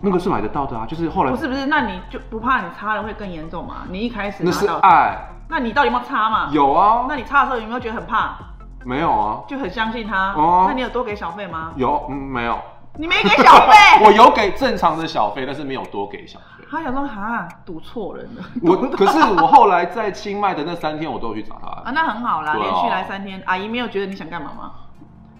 [0.00, 0.86] 那个是买得到的啊。
[0.88, 3.82] 就是后来不是不是，那你就不怕你擦了会更严重吗？
[3.90, 6.48] 你一开始那是拿到，爱，那你到底有没有擦嘛？。
[6.50, 8.36] 有啊，那你擦的时候有没有觉得很怕？
[8.84, 9.40] 没有啊？
[9.46, 10.32] 就很相信他？
[10.32, 11.72] 哦那你有多给小费吗？
[11.76, 12.58] 有嗯没有？
[12.96, 13.74] 你没给小费？
[14.04, 16.44] 我有给正常的小费，但是没有多给小费。
[16.70, 18.42] 他想说哈，赌错人了。
[18.62, 21.90] 我 可是我后来在清迈的那三天，我都有去找他 啊，她。
[21.90, 24.72] 那很好啦，对啊连续来三天，阿姨没有觉得你想干嘛吗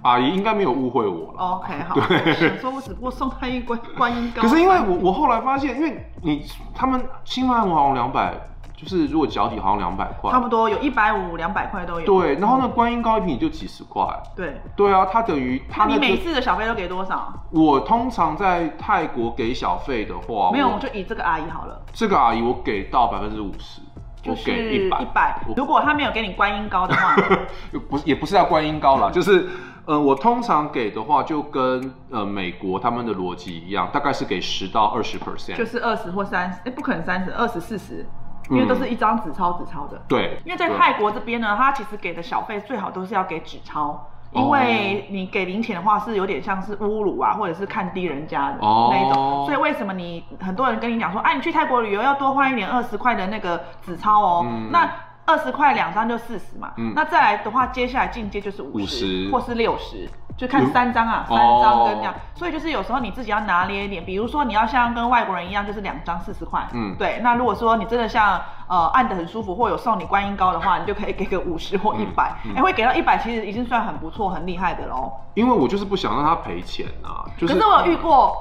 [0.03, 1.39] 阿姨应该没有误会我了。
[1.39, 1.95] ？OK，好，
[2.33, 4.41] 想说我只不过送他一关观音膏。
[4.41, 6.43] 可是因为我我后来发现，因为你
[6.75, 8.35] 他们清迈好像两百，
[8.81, 12.07] 就是如果脚底好像两百块，差不多有一百五、两百块都有。
[12.07, 14.03] 对，然后那，观音膏一瓶也就几十块。
[14.35, 17.31] 对，对啊，它等于它那你每，次的小费都给多少？
[17.51, 23.83] 我通常在泰国给小费的话，没有，我我就以这个阿姨好了，这个阿姨我给到百分之五十，
[24.25, 25.39] 我就是给一百，一百。
[25.55, 27.15] 如果他没有给你观音膏的话，
[27.91, 29.47] 不是也不是要观音膏啦，就是
[29.85, 38.07] 呃，我通常给的话就跟呃美国他们的逻辑一样，大概是给十到二十 percent，就是二十或三十，哎，不可能三十，二十四十，
[38.51, 40.01] 因为都是一张纸钞纸钞的。
[40.09, 44.07] 对，因为在泰国这边呢，他其实给的小费最好都是要给纸钞。
[44.33, 49.45] 因为你给零钱的话，是有点像是侮辱啊，或者是看低人家的那一种。
[49.45, 54.47] 所以为什么你很多人跟你讲说，哎，你去泰国旅游要多换一点二十块的那个纸钞哦？
[54.71, 54.89] 那
[55.31, 56.73] 二十块两张就四十嘛。
[56.95, 60.09] 那再来的话，接下来进阶就是五十或是六十。
[60.37, 67.21] 就看三张啊，三张跟这样，所以就是有时候你自己要拿捏一点，比如说你要像跟外国人一样，就是两张四十块，嗯，对。
[67.23, 75.13] 那如果说你真的像呃按的很舒服，或有送你观音膏的话，你就可以给个五十或一百，哎，会给到一百，其实已经算很不错、很厉害的喽。
[75.35, 77.53] 因为我就是不想让他赔钱啊，就是。
[77.53, 78.35] 可是我有遇过，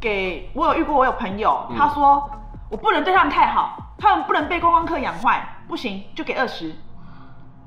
[0.00, 2.28] 给我有遇过，我有朋友，他说
[2.68, 6.74] 我不能对他们太好，他们不能被观光客养坏，不行就给二十。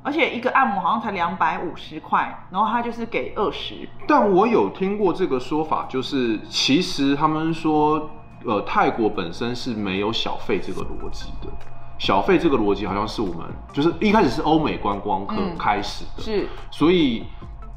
[0.03, 3.87] 而且一个按摩好像才两百五十块，然后他就是给二十。
[4.07, 8.09] 但我有听过这个说法，就是其实他们说，
[8.45, 11.49] 呃，泰国本身是没有小费这个逻辑的。
[11.97, 17.25] 小费这个逻辑好像是我们就是一开始是欧美观光客开始的，是，所以。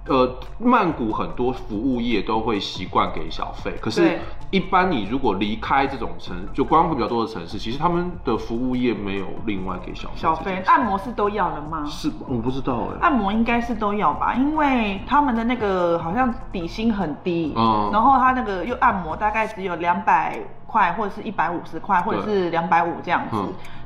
[0.06, 4.18] 呃，曼谷很多服务业都会习惯给小费，可是，
[4.50, 10.14] 一般你如果离开这种城，就观光比较多的城市，其实他们的服务业没有另外给小费。
[10.16, 11.84] 小费，按摩是都要的吗？
[11.86, 12.98] 是，我不知道哎。
[13.02, 20.40] 按摩应该是都要吧，因为他们的那个好像底薪很低，嗯，然后他那个又按摩大概只有两百。
[20.70, 23.36] 块或者是一百五十块，或者是两百五这样子。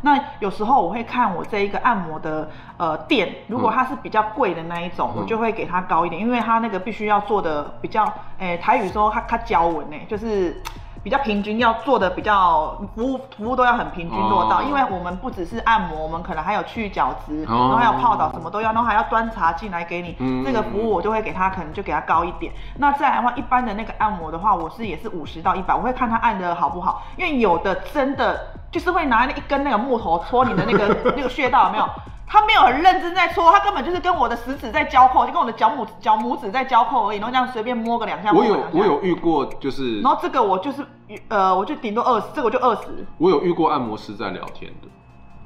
[0.03, 8.05] 那有时候我会看我这一个按摩的呃店，如果它是比较贵的那一种，我就会给它高一点，因为它那个必须要做的比较，
[8.39, 10.61] 诶台语说它它胶纹呢，就是。
[11.05, 22.51] 比较平均，要做的比较服务服务都要很平均做到，因为我们不只是按摩，我们可能还有去角质，然后还有泡澡，什么都要，然后还要端茶进来给你，这个服务我就会给他，可能就给他高一点。
[22.79, 28.41] 那再来的话，一般的那个按摩的话，我是也是五十到一百，我会看他按的好不好，因为有的真的
[28.73, 31.87] 就是会拿一根那个木头戳你的那个 那个穴道，有没有？
[32.27, 38.33] 他没有很认真在搓，他根本就是跟我的食指在交扣，就跟我的脚拇脚拇指在交扣而已，然后这样随便摸个两下。
[38.33, 40.85] 我有我有遇过，就是然后这个我就是
[41.29, 43.07] 呃，我就顶多二十，这个我就二十。
[43.19, 44.89] 我有遇过按摩师在聊天的。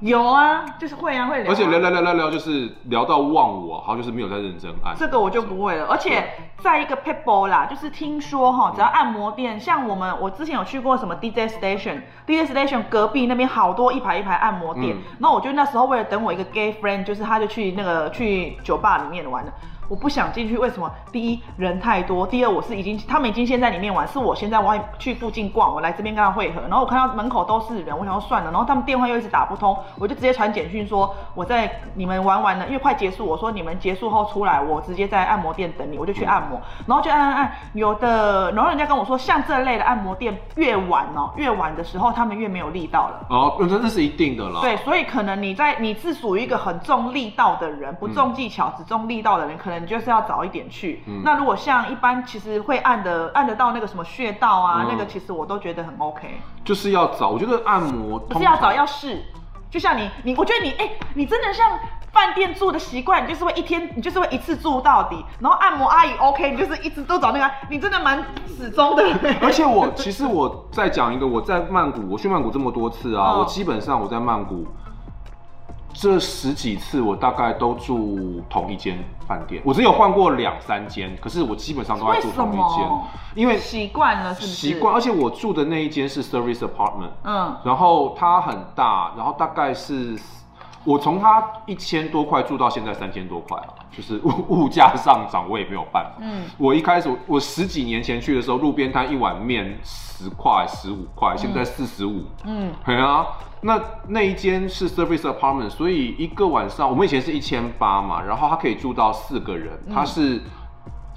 [0.01, 4.95] 有啊，就是会啊，会聊，而且聊聊聊聊聊，就是聊到忘我，好像就是没有在认真按。
[4.97, 6.25] 这个我就不会了，而且
[6.59, 19.53] 在一个 people 啦，就是听说哈，只要按摩店，像我们，我之前有去过什么 DJ station，DJ station 隔壁那边好多一排一排按摩店，那我就那时候为了等我一个 gay friend，就是他就去那个去酒吧里面玩了。
[19.89, 20.91] 我不想进去，为什么？
[21.11, 43.27] 第一人太多，第二我是已经他们已经先在里面玩，是我现在外去附近逛，我来这边跟他会合，然后我看到门口都是人，我想要算了，然后他们电话又一直打不通，我就直接传简讯说我在你们玩完了，因为快结束，我说你们结束后出来，我直接在按摩店等你，我就去按摩，然后就按按按，有的，然后人家跟我说，像这类的按摩店越晚哦，越晚的时候他们越没有力道了。
[43.31, 44.61] 哦，那那是一定的啦。
[44.61, 49.78] 对，所以可能你在你是属于一个很重力道的人，不重技巧只重力道的人，可能。
[49.81, 51.03] 你就是要早一点去。
[51.25, 56.41] 那如果像一般，其实会按的按得到那个什么穴道啊，那个其实我都觉得很 OK。
[56.65, 59.23] 就是要早，我觉得按摩不是要早要试。
[59.71, 61.79] 就像你你，我觉得你哎，你真的像
[62.11, 65.23] 饭店住的习惯，你就是会一天，你就是会一次住到底。
[65.41, 69.05] 然后按摩阿姨 OK，你就是一直都找那个，你真的蛮始终的。
[69.43, 74.67] 而且我其实我再讲一个，我在曼谷，我去曼谷这么多次啊，我基本上我在曼谷。
[76.01, 82.89] 这十几次我大概都住同一间饭店，我只有换过两三间，可是我基本上都在住同一间，
[83.35, 84.53] 因为习惯了，是不是？
[84.53, 90.17] 习惯，而且我住的那一间是 service apartment，嗯，然后它很大，然后大概是，
[90.85, 96.13] 我从他一千多块住到现在三千多块啊，就是物 物价上涨，我也没有办法。
[96.21, 103.27] 嗯，我一开始我十几年前去的时候，路边摊一碗面十块十五块，现在四十五，嗯，对啊。
[103.61, 110.41] 那那一间是 service apartment，所以一个晚上我们以前是一千八嘛，然后它可以住到四个人，它是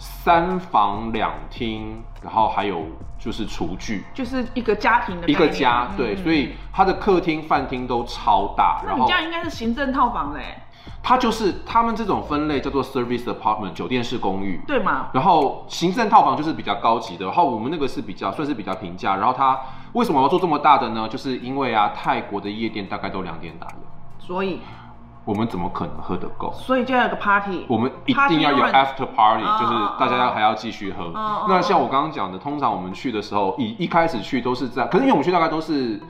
[0.04, 2.88] 三房两厅，然后还有
[3.20, 8.82] 就是厨具，就是一个家庭的一个家，对，所以它的客厅、饭厅都超大。
[8.84, 10.58] 那你这样应该是行政套房嘞？
[11.04, 15.10] 它就是他们这种分类叫做 service apartment，酒店式公寓，对吗？
[15.14, 19.60] 然后行政套房就是比较高级的，然后我们那个是比较算是比较平价，然后它。
[19.94, 21.06] 为什么要做这么大的呢？
[21.10, 24.62] 就是因为啊，泰国的夜店大概都两点打烊，所以
[25.24, 26.52] 我们怎么可能喝得够？
[26.54, 31.12] 所以就要有个 party，我们一定要有 after party，就是大家要还要继续喝。
[31.48, 36.02] 那像我刚刚讲的，通常我们去的时候，以一开始去都是在，可是因为我们去大概都是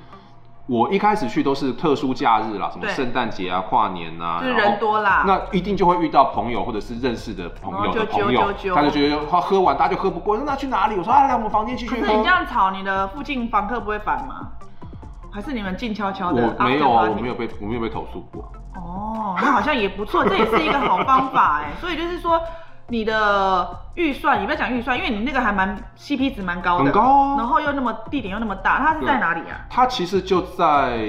[0.67, 5.26] 我一开始去都是特殊假日啦，什么对圣诞节啊、跨年啊，就是人多啦。
[5.28, 10.95] 那一定就会遇到朋友或者是认识的朋友的朋友他就觉得他喝完大家就喝不过，那去哪里？
[10.95, 12.30] 我说啊，来我们房间继续喝可是你这。
[12.30, 14.47] 样吵，你的附近房客不会烦吗？
[15.34, 16.56] 还是你们静悄悄的？
[16.58, 18.50] 我没有啊，我没有被我没有被投诉过。
[19.32, 21.71] 哦，那好像也不错，这也是一个好方法哎。
[21.79, 22.42] 所以就是说，
[22.88, 29.65] 你的预算，你不要讲预算，因为你那个还蛮 CP 值蛮高的，很高啊然后又那么地点又那么大，它是在哪里啊？
[29.69, 31.08] 它其实就在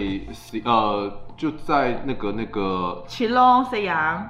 [0.64, 4.28] 呃就在那个那个奇隆、沈阳、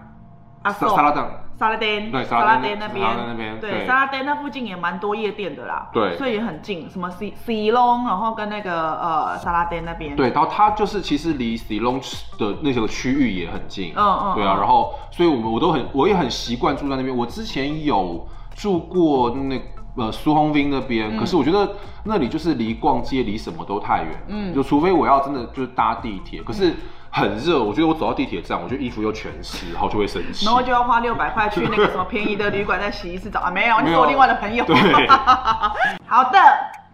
[0.62, 1.30] 阿寿、沙沙拉档，
[1.62, 6.16] 沙拉丁，对沙拉那沙拉那边，对，沙拉丁那附近也蛮多夜店的啦，对。
[6.18, 12.00] 所以也很近，什么 C C 隆，然后跟那个呃沙拉丁那边，对，然后它就是其实离 c e n
[12.36, 17.16] 的那个区域也很近，嗯嗯对啊，嗯然后所以我们我都很我也很习惯住在那边。
[17.16, 19.62] 我之前有住过那
[19.96, 21.16] 呃苏红滨那边，嗯。
[21.16, 24.52] 可是我觉得那里就是离逛街离什么都太远，嗯。
[24.52, 26.74] 就除非我要真的就是搭地铁，可是
[27.14, 30.46] 很热，我觉得我走到地铁站，我觉得衣服又全湿，然后就会生气。
[30.46, 33.50] 然后就要花六百块去那个什么 便宜的旅馆再洗一次澡啊？
[33.50, 34.64] 没有，你是我另外的朋友。
[34.64, 34.74] 对
[36.08, 36.38] 好的，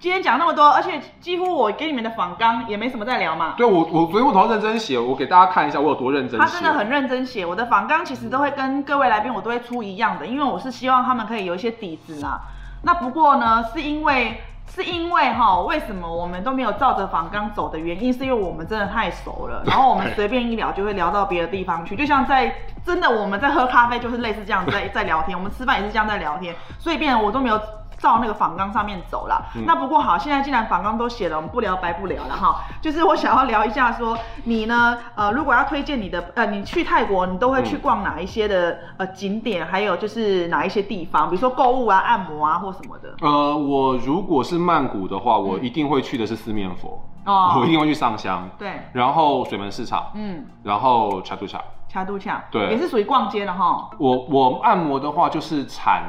[0.01, 3.55] 今天讲那么多，而且几乎我给你们的访纲也没什么在聊嘛。
[3.57, 6.39] 对我我昨天我头认真写，我给大家看一下我有多认真。
[6.41, 12.41] 他真的很认真写，我的访纲其实都会跟各位来宾我都会出一样的，因为我是希望他们可以有一些底子啊。
[12.83, 22.55] 那不过呢，是因为是因为哈，为什么我们都没有照着房刚走的原因，是因为我们真的太熟了，然后我们随便一聊就会聊到别的地方去，就像在
[22.85, 27.61] 真的我们在喝咖啡就是类似这样在在聊天，我们吃饭也是这样在聊天，所以变得我都没有。
[27.99, 29.45] 照那个仿纲上面走了。
[29.57, 32.61] 嗯那不过好，现在既然仿纲都写了，我们不聊白不聊了哈。
[32.81, 43.15] 就是我想要聊一下说，你呢，呃，如果要推荐你的，呃，你去泰国，你都会去嗯逛哪一些的呃景点，还有就是哪一些地方，比如说购物啊、按摩啊或什么的。
[43.21, 51.61] 呃，我如果是曼谷的话，我一定会去的是四面佛，哦我一定会去上香，对，然后水门市场，嗯，然后查图查。
[51.91, 53.89] 恰都恰，对也是属于逛街的哈。
[53.99, 56.03] 我我按摩的话就是禅，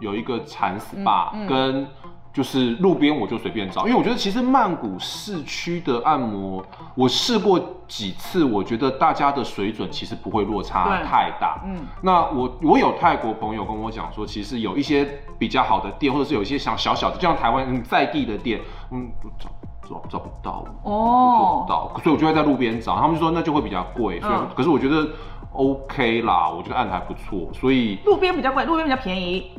[0.00, 1.86] 有一个禅 SPA，、嗯跟
[2.32, 6.66] 就是路边我就随便找，因为我觉得其实曼谷市区的按摩，
[6.96, 11.60] 我试过几次，我觉得大家的水准其实不会落差太大。
[11.64, 19.48] 嗯，那我我有泰国朋友跟我讲说，其实有一些比较好的店，或者是有一些像小小的，就像台湾嗯在地的店，嗯，找
[19.88, 22.96] 找找不到，哦找不到，所以我就会在路边找。
[22.96, 25.06] 他们就说那就会比较贵，所以、嗯可是我觉得
[25.52, 29.52] OK 啦，我觉得按的还不错，所以路边比较贵，路边比较便宜。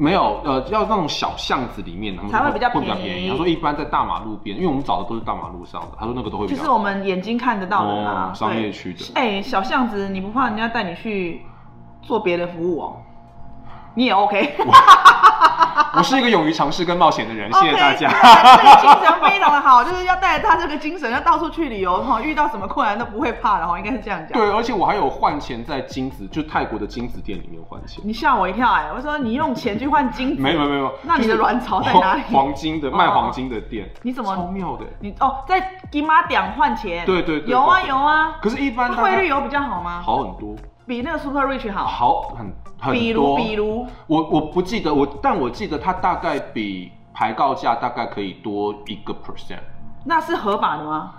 [0.00, 3.28] 没有呃要那种小巷子里面，他们才会比较会比较便宜便宜。
[3.28, 9.04] 他说一般在大马路边，因为我们找的都是大马路上的，他说那个都会比较就是我们眼睛看得到的啦，哦商业区的。
[9.14, 11.42] 哎、小巷子，你不怕人家带你去
[12.00, 12.96] 做别的服务哦？
[13.94, 14.54] 你也 OK，
[15.96, 18.08] 我是一个勇于尝试跟冒险的人，谢谢大家。
[18.08, 24.38] 这个精神非常的好， 就是要带着他这个精神，要到处去旅游哈，遇到什么困难都不会怕的哈，应该是这样讲。
[24.38, 28.00] 对，而且我还有换钱在金子，就泰国的金子店里面换钱。
[28.06, 34.84] 你吓我一跳哎、我说你用钱去换金子， 没有没有没有，那你的卵巢在哪里黄黄金的哦卖黄金的店，你怎么超妙的？
[35.00, 40.00] 你哦，在金马点换钱，对对对有啊有啊，可是，一般汇率有比较好吗？
[40.04, 40.54] 好很多，
[40.90, 43.36] 比那个 Super Rich 好，好很很比如多。
[43.36, 49.60] 比如我我不记得我，但我记得它大概比排告价大概可以多一个 percent，
[50.04, 51.12] 那是合法的吗？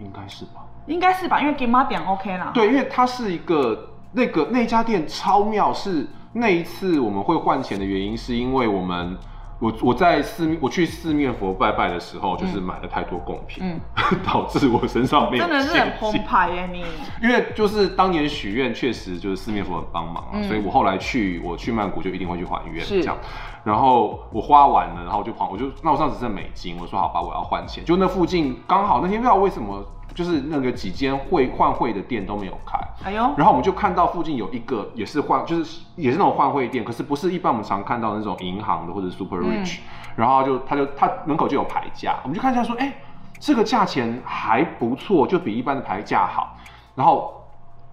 [0.00, 0.64] 应该是吧？
[0.86, 2.50] 应该是吧，因为 g i m a 点 OK 啦。
[2.54, 9.18] 对，因为它是一个那个那家店超妙，是那一次我们会换钱的原因，是因为我们
[9.60, 13.80] 我我在四面我去四面佛拜拜的时候，就是买了太多贡品，嗯，
[14.26, 16.84] 导致我身上没有真的是很澎湃耶你。
[17.22, 23.16] 因为就是当年许愿，确实就是四面佛很帮忙啊，嗯所以我后来去我去曼谷就一定会去还愿是这样。
[23.62, 27.82] 然后我花完了，然后我就还，我就那我上次剩美金，我说好吧，我要换钱。
[27.84, 29.82] 就那附近刚好那天不知道为什么，
[30.14, 39.78] 就是那个几间会换汇的店都没有开，哎呦，然后我们就看到附近有一个也是换，就是也是那种换汇店，可是不是一般我们常看到的那种银行的或者 Super Rich，、
[40.16, 42.94] 然后就他就他门口就有牌价，我们就看一下说，哎，
[43.38, 46.56] 这个价钱还不错，就比一般的牌价好，
[46.94, 47.40] 然后。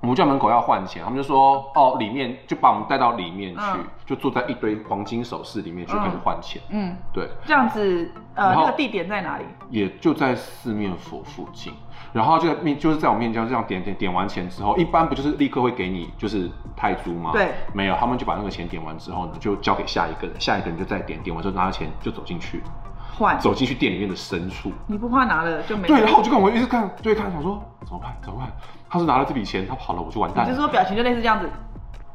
[0.01, 6.59] 我们就在门口要换钱，他们就说哦，里面就把我们带到里面去，嗯就坐在一堆黄金首饰里面去嗯开始换钱。
[6.71, 9.45] 嗯，对，这样子，呃，那个地点在哪里？
[9.69, 11.71] 也就在四面佛附近。
[12.13, 17.31] 然后这个面就是在我面前这样点点点完钱之后，一般不就是立刻会给你就是泰铢吗？
[17.33, 22.61] 对，没有，他们就把那个钱点完之后呢，就交给下一个人，下一个人就再点，点完之后拿了钱就走进去，
[23.17, 24.71] 换，走进去店里面的深处。
[24.87, 25.87] 你不怕拿了就没？
[25.87, 28.15] 对，然后我就跟我一直看，对看，想说怎么办？
[28.21, 28.51] 怎么办？
[28.89, 30.65] 他是拿了这笔钱，他跑了，我就完蛋就是了。
[30.65, 31.49] 说表情就类似这样子，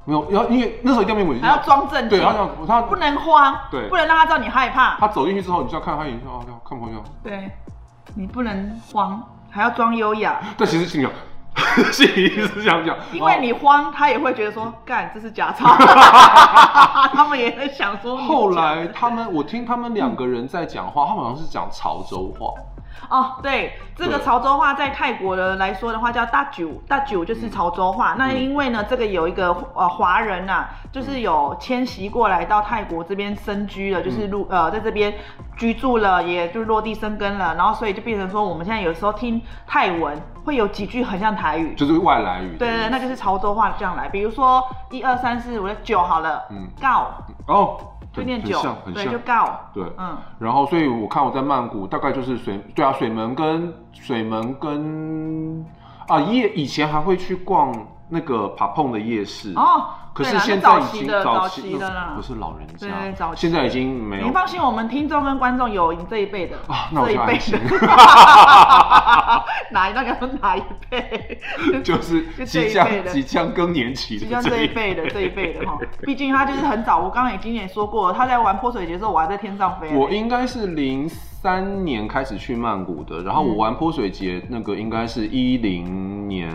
[0.04, 4.96] 没有，然后因为那时候一定要面我还要装正对，经然，后他不能慌，对不能让他知道你害怕。
[4.98, 7.50] 他走进去之后，你就要看他眼睛，哦，看朋友，对，
[8.14, 9.22] 你不能慌，
[9.56, 15.66] 还要装优雅，但其实心里想，心里是这样讲，因为你慌，他也会觉得说，干这是假钞，
[17.16, 18.18] 他们也在想说。
[18.18, 22.52] 后来他们，我听他们两个人在讲话，他们好像是讲潮州话。
[23.08, 28.14] 哦，对，这个潮州话在泰国的来说的话叫大九，大九就是潮州话。
[28.18, 35.14] 那因为呢，这个有一个呃华人呐、就是有迁徙过来到泰国这边生居了，就是入呃在这边
[35.56, 41.74] 居住了，也就落地生根了，然后所以就变成说我们现在有时候听泰文会有几句很像台语。
[41.74, 42.56] 就是外来语。
[42.58, 46.68] 对对对，那就是潮州话这样来，比如说一二三四五六九好了，嗯。
[46.80, 47.10] 告。
[47.46, 47.78] 哦，
[48.16, 55.64] 就念九很像，很对，像就告，对，嗯，然后所以我看我在曼谷大概就是水，对啊，水门跟水门跟
[56.08, 57.72] 啊夜以前还会去逛
[58.08, 59.86] 那个爬碰的夜市，哦，
[60.16, 62.14] 可是现在已早期经的早期期的啦。
[62.16, 64.22] 不，是老人对家，早期现在已经没有。
[64.24, 67.60] 您放心，我们听众跟观众有你这一辈的，啊那我这一辈就安心的，
[69.72, 71.38] 哪那个哪一辈？
[71.84, 79.94] 就是这即将即将更年期的即将这一辈的 这一辈的哈，毕竟他就是很早，我刚刚已经也说过了，他在玩泼水节的时候，我还在天上飞。
[79.94, 86.48] 我应该是零三年开始去曼谷的，然后我玩泼水节那个应该是一零年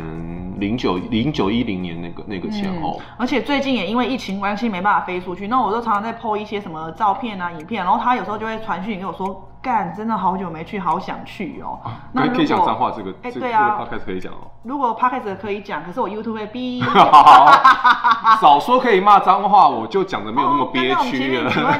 [0.61, 2.97] 零九零九一零年那个那个前后。
[3.01, 11.79] 嗯而且最近也因为疫情关系没办法飞出去，那我就常常在 PO 一些什么照片啊、影片，然后他有时候就会传讯给我说，干，真的好久没去，好想去哦。
[12.13, 14.47] 那如可以讲果脏话，这个这个哎对啊这个 podcast 可以讲哦。
[14.63, 16.81] 如果 Podcast 可以讲，可是我 YouTube 会逼。
[16.81, 21.27] 好，早说可以骂脏话，我就讲的没有那么憋哦刚刚我们几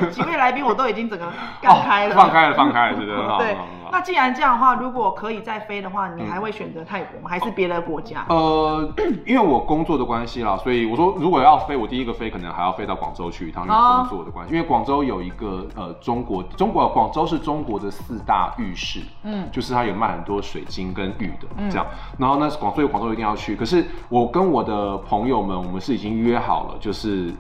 [0.06, 3.56] 位几位来宾我都已经整个干开了，哦放开了，放开了，是的， 好对
[3.92, 7.30] 那既然这样的话，如果可以再飞的话，你还会选择泰国吗？
[7.30, 8.26] 还是别的国家？
[8.30, 8.92] 呃，
[9.28, 14.54] 因为我工作的关系啦，所以我说如果要飞，我第一个飞可能还要飞到广州去一趟，因为哦工作的关系。
[14.54, 21.86] 因为广州有一个呃中国中国广州是中国的四大浴室，嗯就是它有卖很多水晶跟玉的嗯这样。
[22.18, 23.56] 然后呢，广所以广州一定要去。
[23.56, 27.34] 可是我跟我的朋友们，我们是已经约好了，就是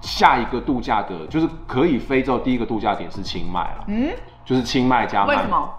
[0.00, 4.10] 下一个度假的，就是可以飞之后第一个度假点是清迈了，嗯，
[4.44, 5.28] 就是清迈加曼。
[5.28, 5.70] 为什么？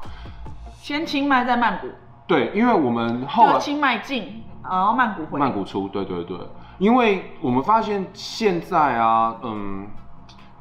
[0.82, 1.88] 先清迈再曼谷，
[2.28, 5.39] 对，因为我们后来清迈进，然后曼谷回。
[5.39, 6.38] 曼谷出，对对对，
[6.78, 9.88] 因为我们发现现在啊，嗯，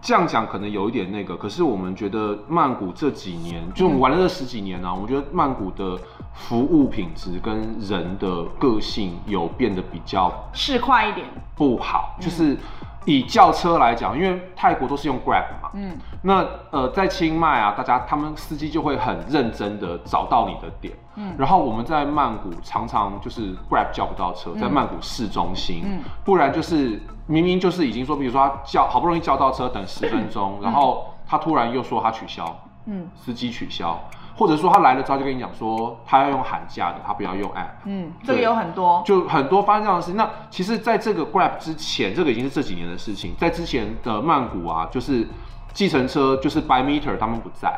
[0.01, 5.99] 这样讲可能有一点那个，可是我们觉得曼谷这几年，就我们玩了这十几年啊，我们觉得曼谷的
[6.33, 11.27] 服务品质跟人的个性有变得比较市快一点，
[11.57, 12.57] 不好，就是
[13.05, 15.97] 以轿车来讲，因为泰国都是用 Grab 嘛，嗯。
[16.23, 21.35] 那呃，在清迈啊，大家他们司机就会很认真的找到你的点，嗯。
[21.37, 26.01] 然后我们在曼谷常常就是 Grab 叫不到车，在曼谷市中心，嗯。
[26.25, 33.09] 不然就是明明就是已经说，比如说他叫好不容易叫到车，等十分钟，然后他突然又说他取消，嗯。
[33.17, 33.99] 司机取消，
[34.37, 37.69] 或者说他来了之后就跟你讲说他要用喊价的，他不要用 app。
[37.85, 39.03] 嗯，这个有很多。
[39.05, 40.17] 就很多发生这样的事情。
[40.17, 43.35] 那其实，在这个 Grab 之前，这个已经是这几年的事情。
[43.39, 45.29] 在之前的曼谷啊，就是
[45.73, 47.75] 计程车，就是 by meter 他们不在，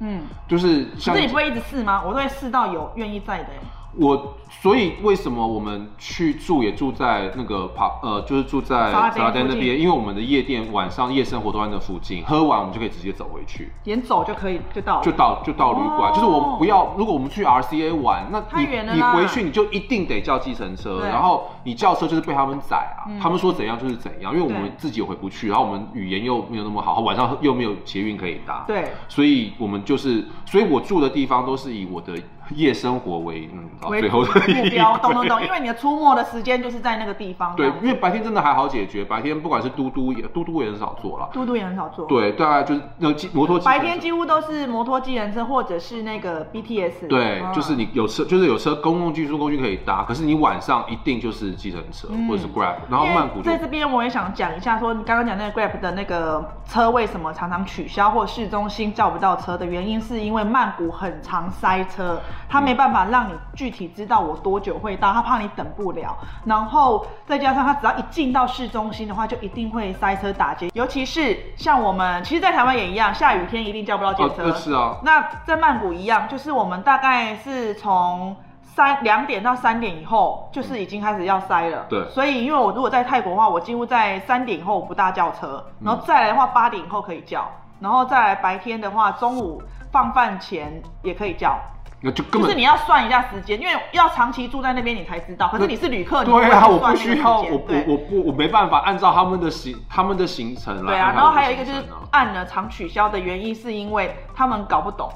[0.00, 2.02] 嗯，就是像可是你不会一直试吗？
[2.04, 3.50] 我都会试到有愿意在的。
[3.96, 13.70] 我，所以为什么我们去住也住在那个帕呃，就是住在沙拉店沙拉店那边，因为我们的夜店晚上夜生活都在那附近，喝完我们就可以直接走回去。
[13.84, 15.00] 连走就可以就到。
[15.02, 16.14] 就到就到旅馆，哦。
[16.14, 16.94] 就是我不要。
[16.96, 23.18] 如果我们去 RCA 玩，那你你回去你就一定得叫计程车，然后你叫车就是被他们宰啊，嗯。
[23.20, 32.14] 他们说怎样就是怎样，因为我们自己也回不去，然后我们语言又没有那么好，晚上又没有捷运可以搭，对，所以我们就是，所以我住的地方都是以我的
[32.54, 37.54] 夜生活为嗯为最后的目标，一懂懂懂，因为你的出没的时间就是在那个地方。
[37.56, 47.08] 对，因为白天真的还好解决，白天不管是嘟嘟也嘟嘟也很少坐了，嘟嘟也很少坐。，对，大概就是那机摩托机白天几乎都是摩托机人车或者是那个 BTS。
[47.08, 66.16] 对，嗯就是你有车，就是有车公共运输工具可以搭，可是你晚上一定就是计程车、嗯或者是 Grab，然后曼谷在这边我也想讲一下，说你刚刚讲那个 Grab 的那个车为什么常常取消或市中心叫不到车的原因，是因为曼谷很常塞车，他没办法让你具体知道我多久会到，他怕你等不了。
[66.44, 74.52] 然后再加上他只要一进到市中心的话，就一定会塞车打劫，尤其是像我们，其实，在台湾也一样，下雨天一定叫不到计哦程车。
[74.58, 81.86] 是啊，那在曼谷一样，就是我们大概是从三两点到三点以后，就是已经开始要塞了。
[81.88, 87.46] 对所以因为我如果在泰国的话，我几乎在三点以后我不大叫车，然后再来的话八点以后可以叫，
[87.80, 91.58] 然后再来白天的话中午放饭前也可以叫。
[92.02, 95.48] 那就根本就是你要算一下时间，因为要长期住在那边你才知道。
[95.48, 105.10] 可是你是旅客，对啊，我不需要，我对我我不我没办法按照他们的行他们的行程来对啊，然后还有一个就是按了常取消的原因，是因为他们搞不懂。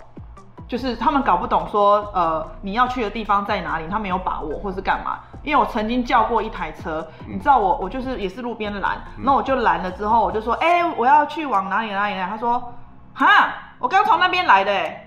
[0.69, 5.21] 就是他们搞不懂说，呃，你要去的地方在哪里，他没有把握，或是干嘛。
[5.45, 12.75] 因为我曾经叫过一台车，你知道我我就是也是路边拦，那我就拦了之后，我就说，哎、我要去往哪里哪里哪里，他说，
[13.15, 13.27] 哈，
[13.79, 15.06] 我刚从那边来的、欸，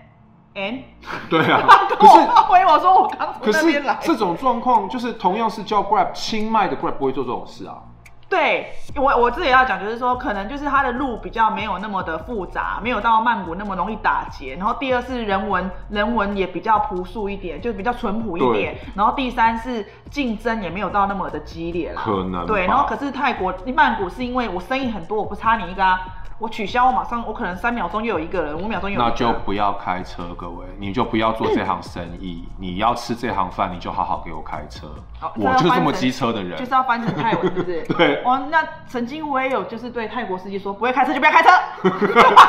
[0.60, 0.84] 哎、
[1.30, 7.76] 对啊他，跟 可是我回我说我刚从那边来，这种状况就是同样是叫 Grab 清迈的 Grab 不会做这种事啊。
[8.30, 14.56] 对我我自己要讲，就是说，可能就是它的路比较没有那么的复杂，没有到曼谷那么容易打劫。
[14.56, 18.78] 然后第二是人文，人文也比较朴素一点，就比较淳朴一点。
[18.96, 22.04] 然后第三是竞争也没有到那么的激烈啦。
[22.06, 26.00] 可能对，然后可是泰国曼谷是因为我生意很多，我不差你一个啊。
[26.40, 29.34] 我取消，我马上我可能三秒钟又有一个人，五秒钟又有一那个人。
[29.34, 32.48] 就不要开车，各位，你就不要做这行生意。
[32.58, 34.88] 你要吃这行饭，你就好好给我开车。
[35.22, 36.58] 哦我就是这么机车的人。
[36.58, 37.82] 就是要翻成泰文，是不是？
[37.94, 41.50] 对哦，那曾经我也有就是对泰国司机说，不会开车就不要开车。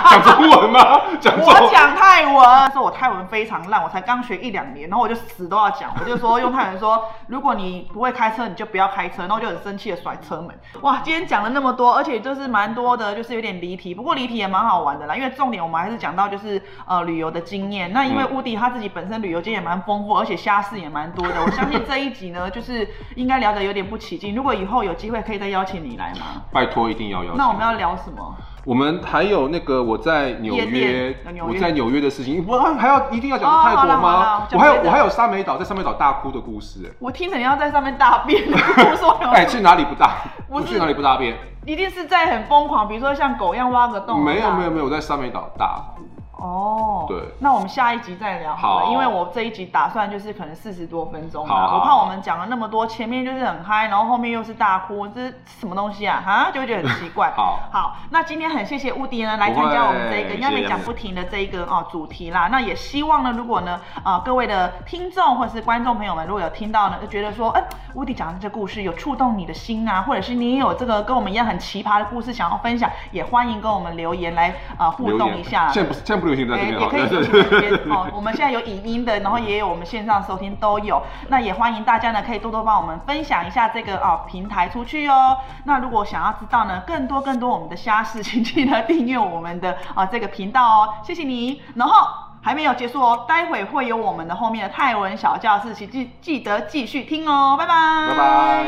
[0.09, 1.01] 讲中文吗？
[1.21, 1.65] 讲中文。
[1.65, 10.57] 我讲泰文，说我泰文非常烂，我才刚学一两年，然后我就死都要讲，我就说用泰文说，如果你不会开车，你就不要开车，然后我就很生气的甩车门。
[10.83, 17.91] 哇，今天讲了那么多，而且就是蛮多的，就是有点离题，不过离题也蛮好玩的啦，因为重点我们还是讲到就是呃旅游的经验。
[17.95, 24.35] 那因为嗯乌迪他自己本身旅游经验也蛮丰富，而且虾事也蛮多的，我相信这一集呢，就是应该聊得有点不起劲。
[24.35, 26.43] 如果以后有机会，可以再邀请你来吗？
[26.53, 27.39] 拜托，一定要邀请。
[27.39, 28.37] 那我们要聊什么？
[28.65, 36.81] 我们还有那个我在纽约我在纽约的事情，我还要一定要讲哦泰国吗我还有我还有沙美岛在沙美岛大哭的故事。
[36.87, 40.17] 哎我听着你要在上面大便，我说有 哎，去哪里不大？
[40.49, 41.37] 我去哪里不大便？
[41.67, 44.23] 一定是在很疯狂，比如说像狗一样挖个洞。
[44.23, 46.03] 没有没有没有，我在沙美岛大哭。
[46.41, 56.23] 哦，对那我们下一集再聊好了，好因为我这一集打算就是可能四十多分钟嘛，好好我怕我们讲了那么多，前面就是很嗨，然后后面又是大哭，这是什么东西啊？
[56.25, 57.31] 哈，就会觉得很奇怪。
[57.37, 62.49] 好好，那今天很谢谢乌迪呢来参加我们这个谢谢亚美讲不停的这一个哦主题啦。
[62.51, 67.63] 那也希望呢，如果呢啊、各位的听众或者是观众朋友们，如果有听到呢，就觉得说，哎、
[67.95, 75.69] 乌迪讲的这故事有触动你的心啊，或者是你也有这个跟我们一样很奇葩的故事想要分享，也欢迎跟我们留言来啊、互动一下。
[75.69, 77.41] 现在不是现在不也可以收听
[77.93, 78.09] 哦。
[78.15, 81.03] 我们现在有影音的，然后也有我们线上收听都有。
[81.29, 85.37] 那也欢迎大家呢，可以多多帮我们分享一下这个哦平台出去哦。
[85.65, 90.89] 那如果想要知道呢，更多更多我们的虾事，请记得订阅我们的啊这个频道哦。
[91.03, 91.63] 谢谢你。
[91.75, 92.07] 然后
[92.43, 97.57] 还没有结束哦，待会会有我们的后面的泰文小教室，请记记得继续听哦。
[97.59, 97.75] 拜拜。
[98.09, 98.67] 拜拜。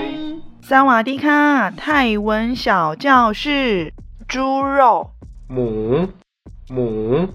[0.63, 3.93] 三瓦迪卡泰文小教室，
[4.29, 5.11] 猪肉
[5.49, 6.09] 母
[6.69, 7.29] 母。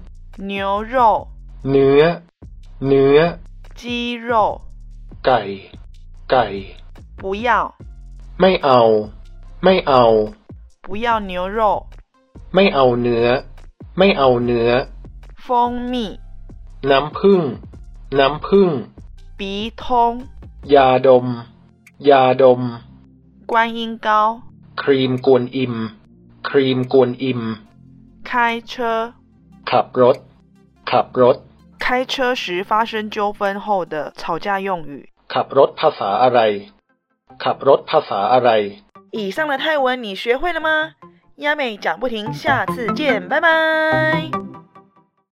[0.50, 0.94] 牛肉、
[1.70, 2.02] เนื้อ
[2.86, 3.18] เนื้อ
[3.80, 3.82] 鸡
[4.28, 4.32] 肉，
[5.24, 5.40] ไก่
[6.30, 6.44] ไก่
[7.20, 7.48] 不要。
[8.40, 8.80] ไม่เอา
[9.64, 10.02] ไม่เอา
[10.84, 11.60] 不要牛肉、
[12.54, 13.26] ไม่เอาเนื้อ
[13.98, 14.70] ไม่เอาเนื้อ
[15.44, 15.46] 蜂
[15.92, 15.94] 蜜、
[16.90, 17.40] น้ำผึ้ง
[18.18, 18.70] น้ำผึ้ง
[19.38, 19.40] 鼻
[19.82, 19.84] 通、
[20.74, 21.26] ยาดม
[22.08, 22.62] ยาดม
[23.52, 24.08] 观音膏、
[24.80, 25.74] ครีมกวนอิม
[26.48, 27.40] ครีมกวนอิม
[28.28, 28.30] 开
[28.70, 28.72] 车。
[29.70, 30.16] ขับรถ
[30.90, 31.36] ขับรถ
[31.78, 35.08] 开车时发生纠纷后的吵架用语。
[35.28, 36.40] ขับรถภาษาอะไร
[37.44, 38.50] ขับรถภาษาอะไร
[39.12, 40.92] 以上的泰文你学会了吗？
[41.36, 44.30] 亚美讲不停，下次见，拜拜。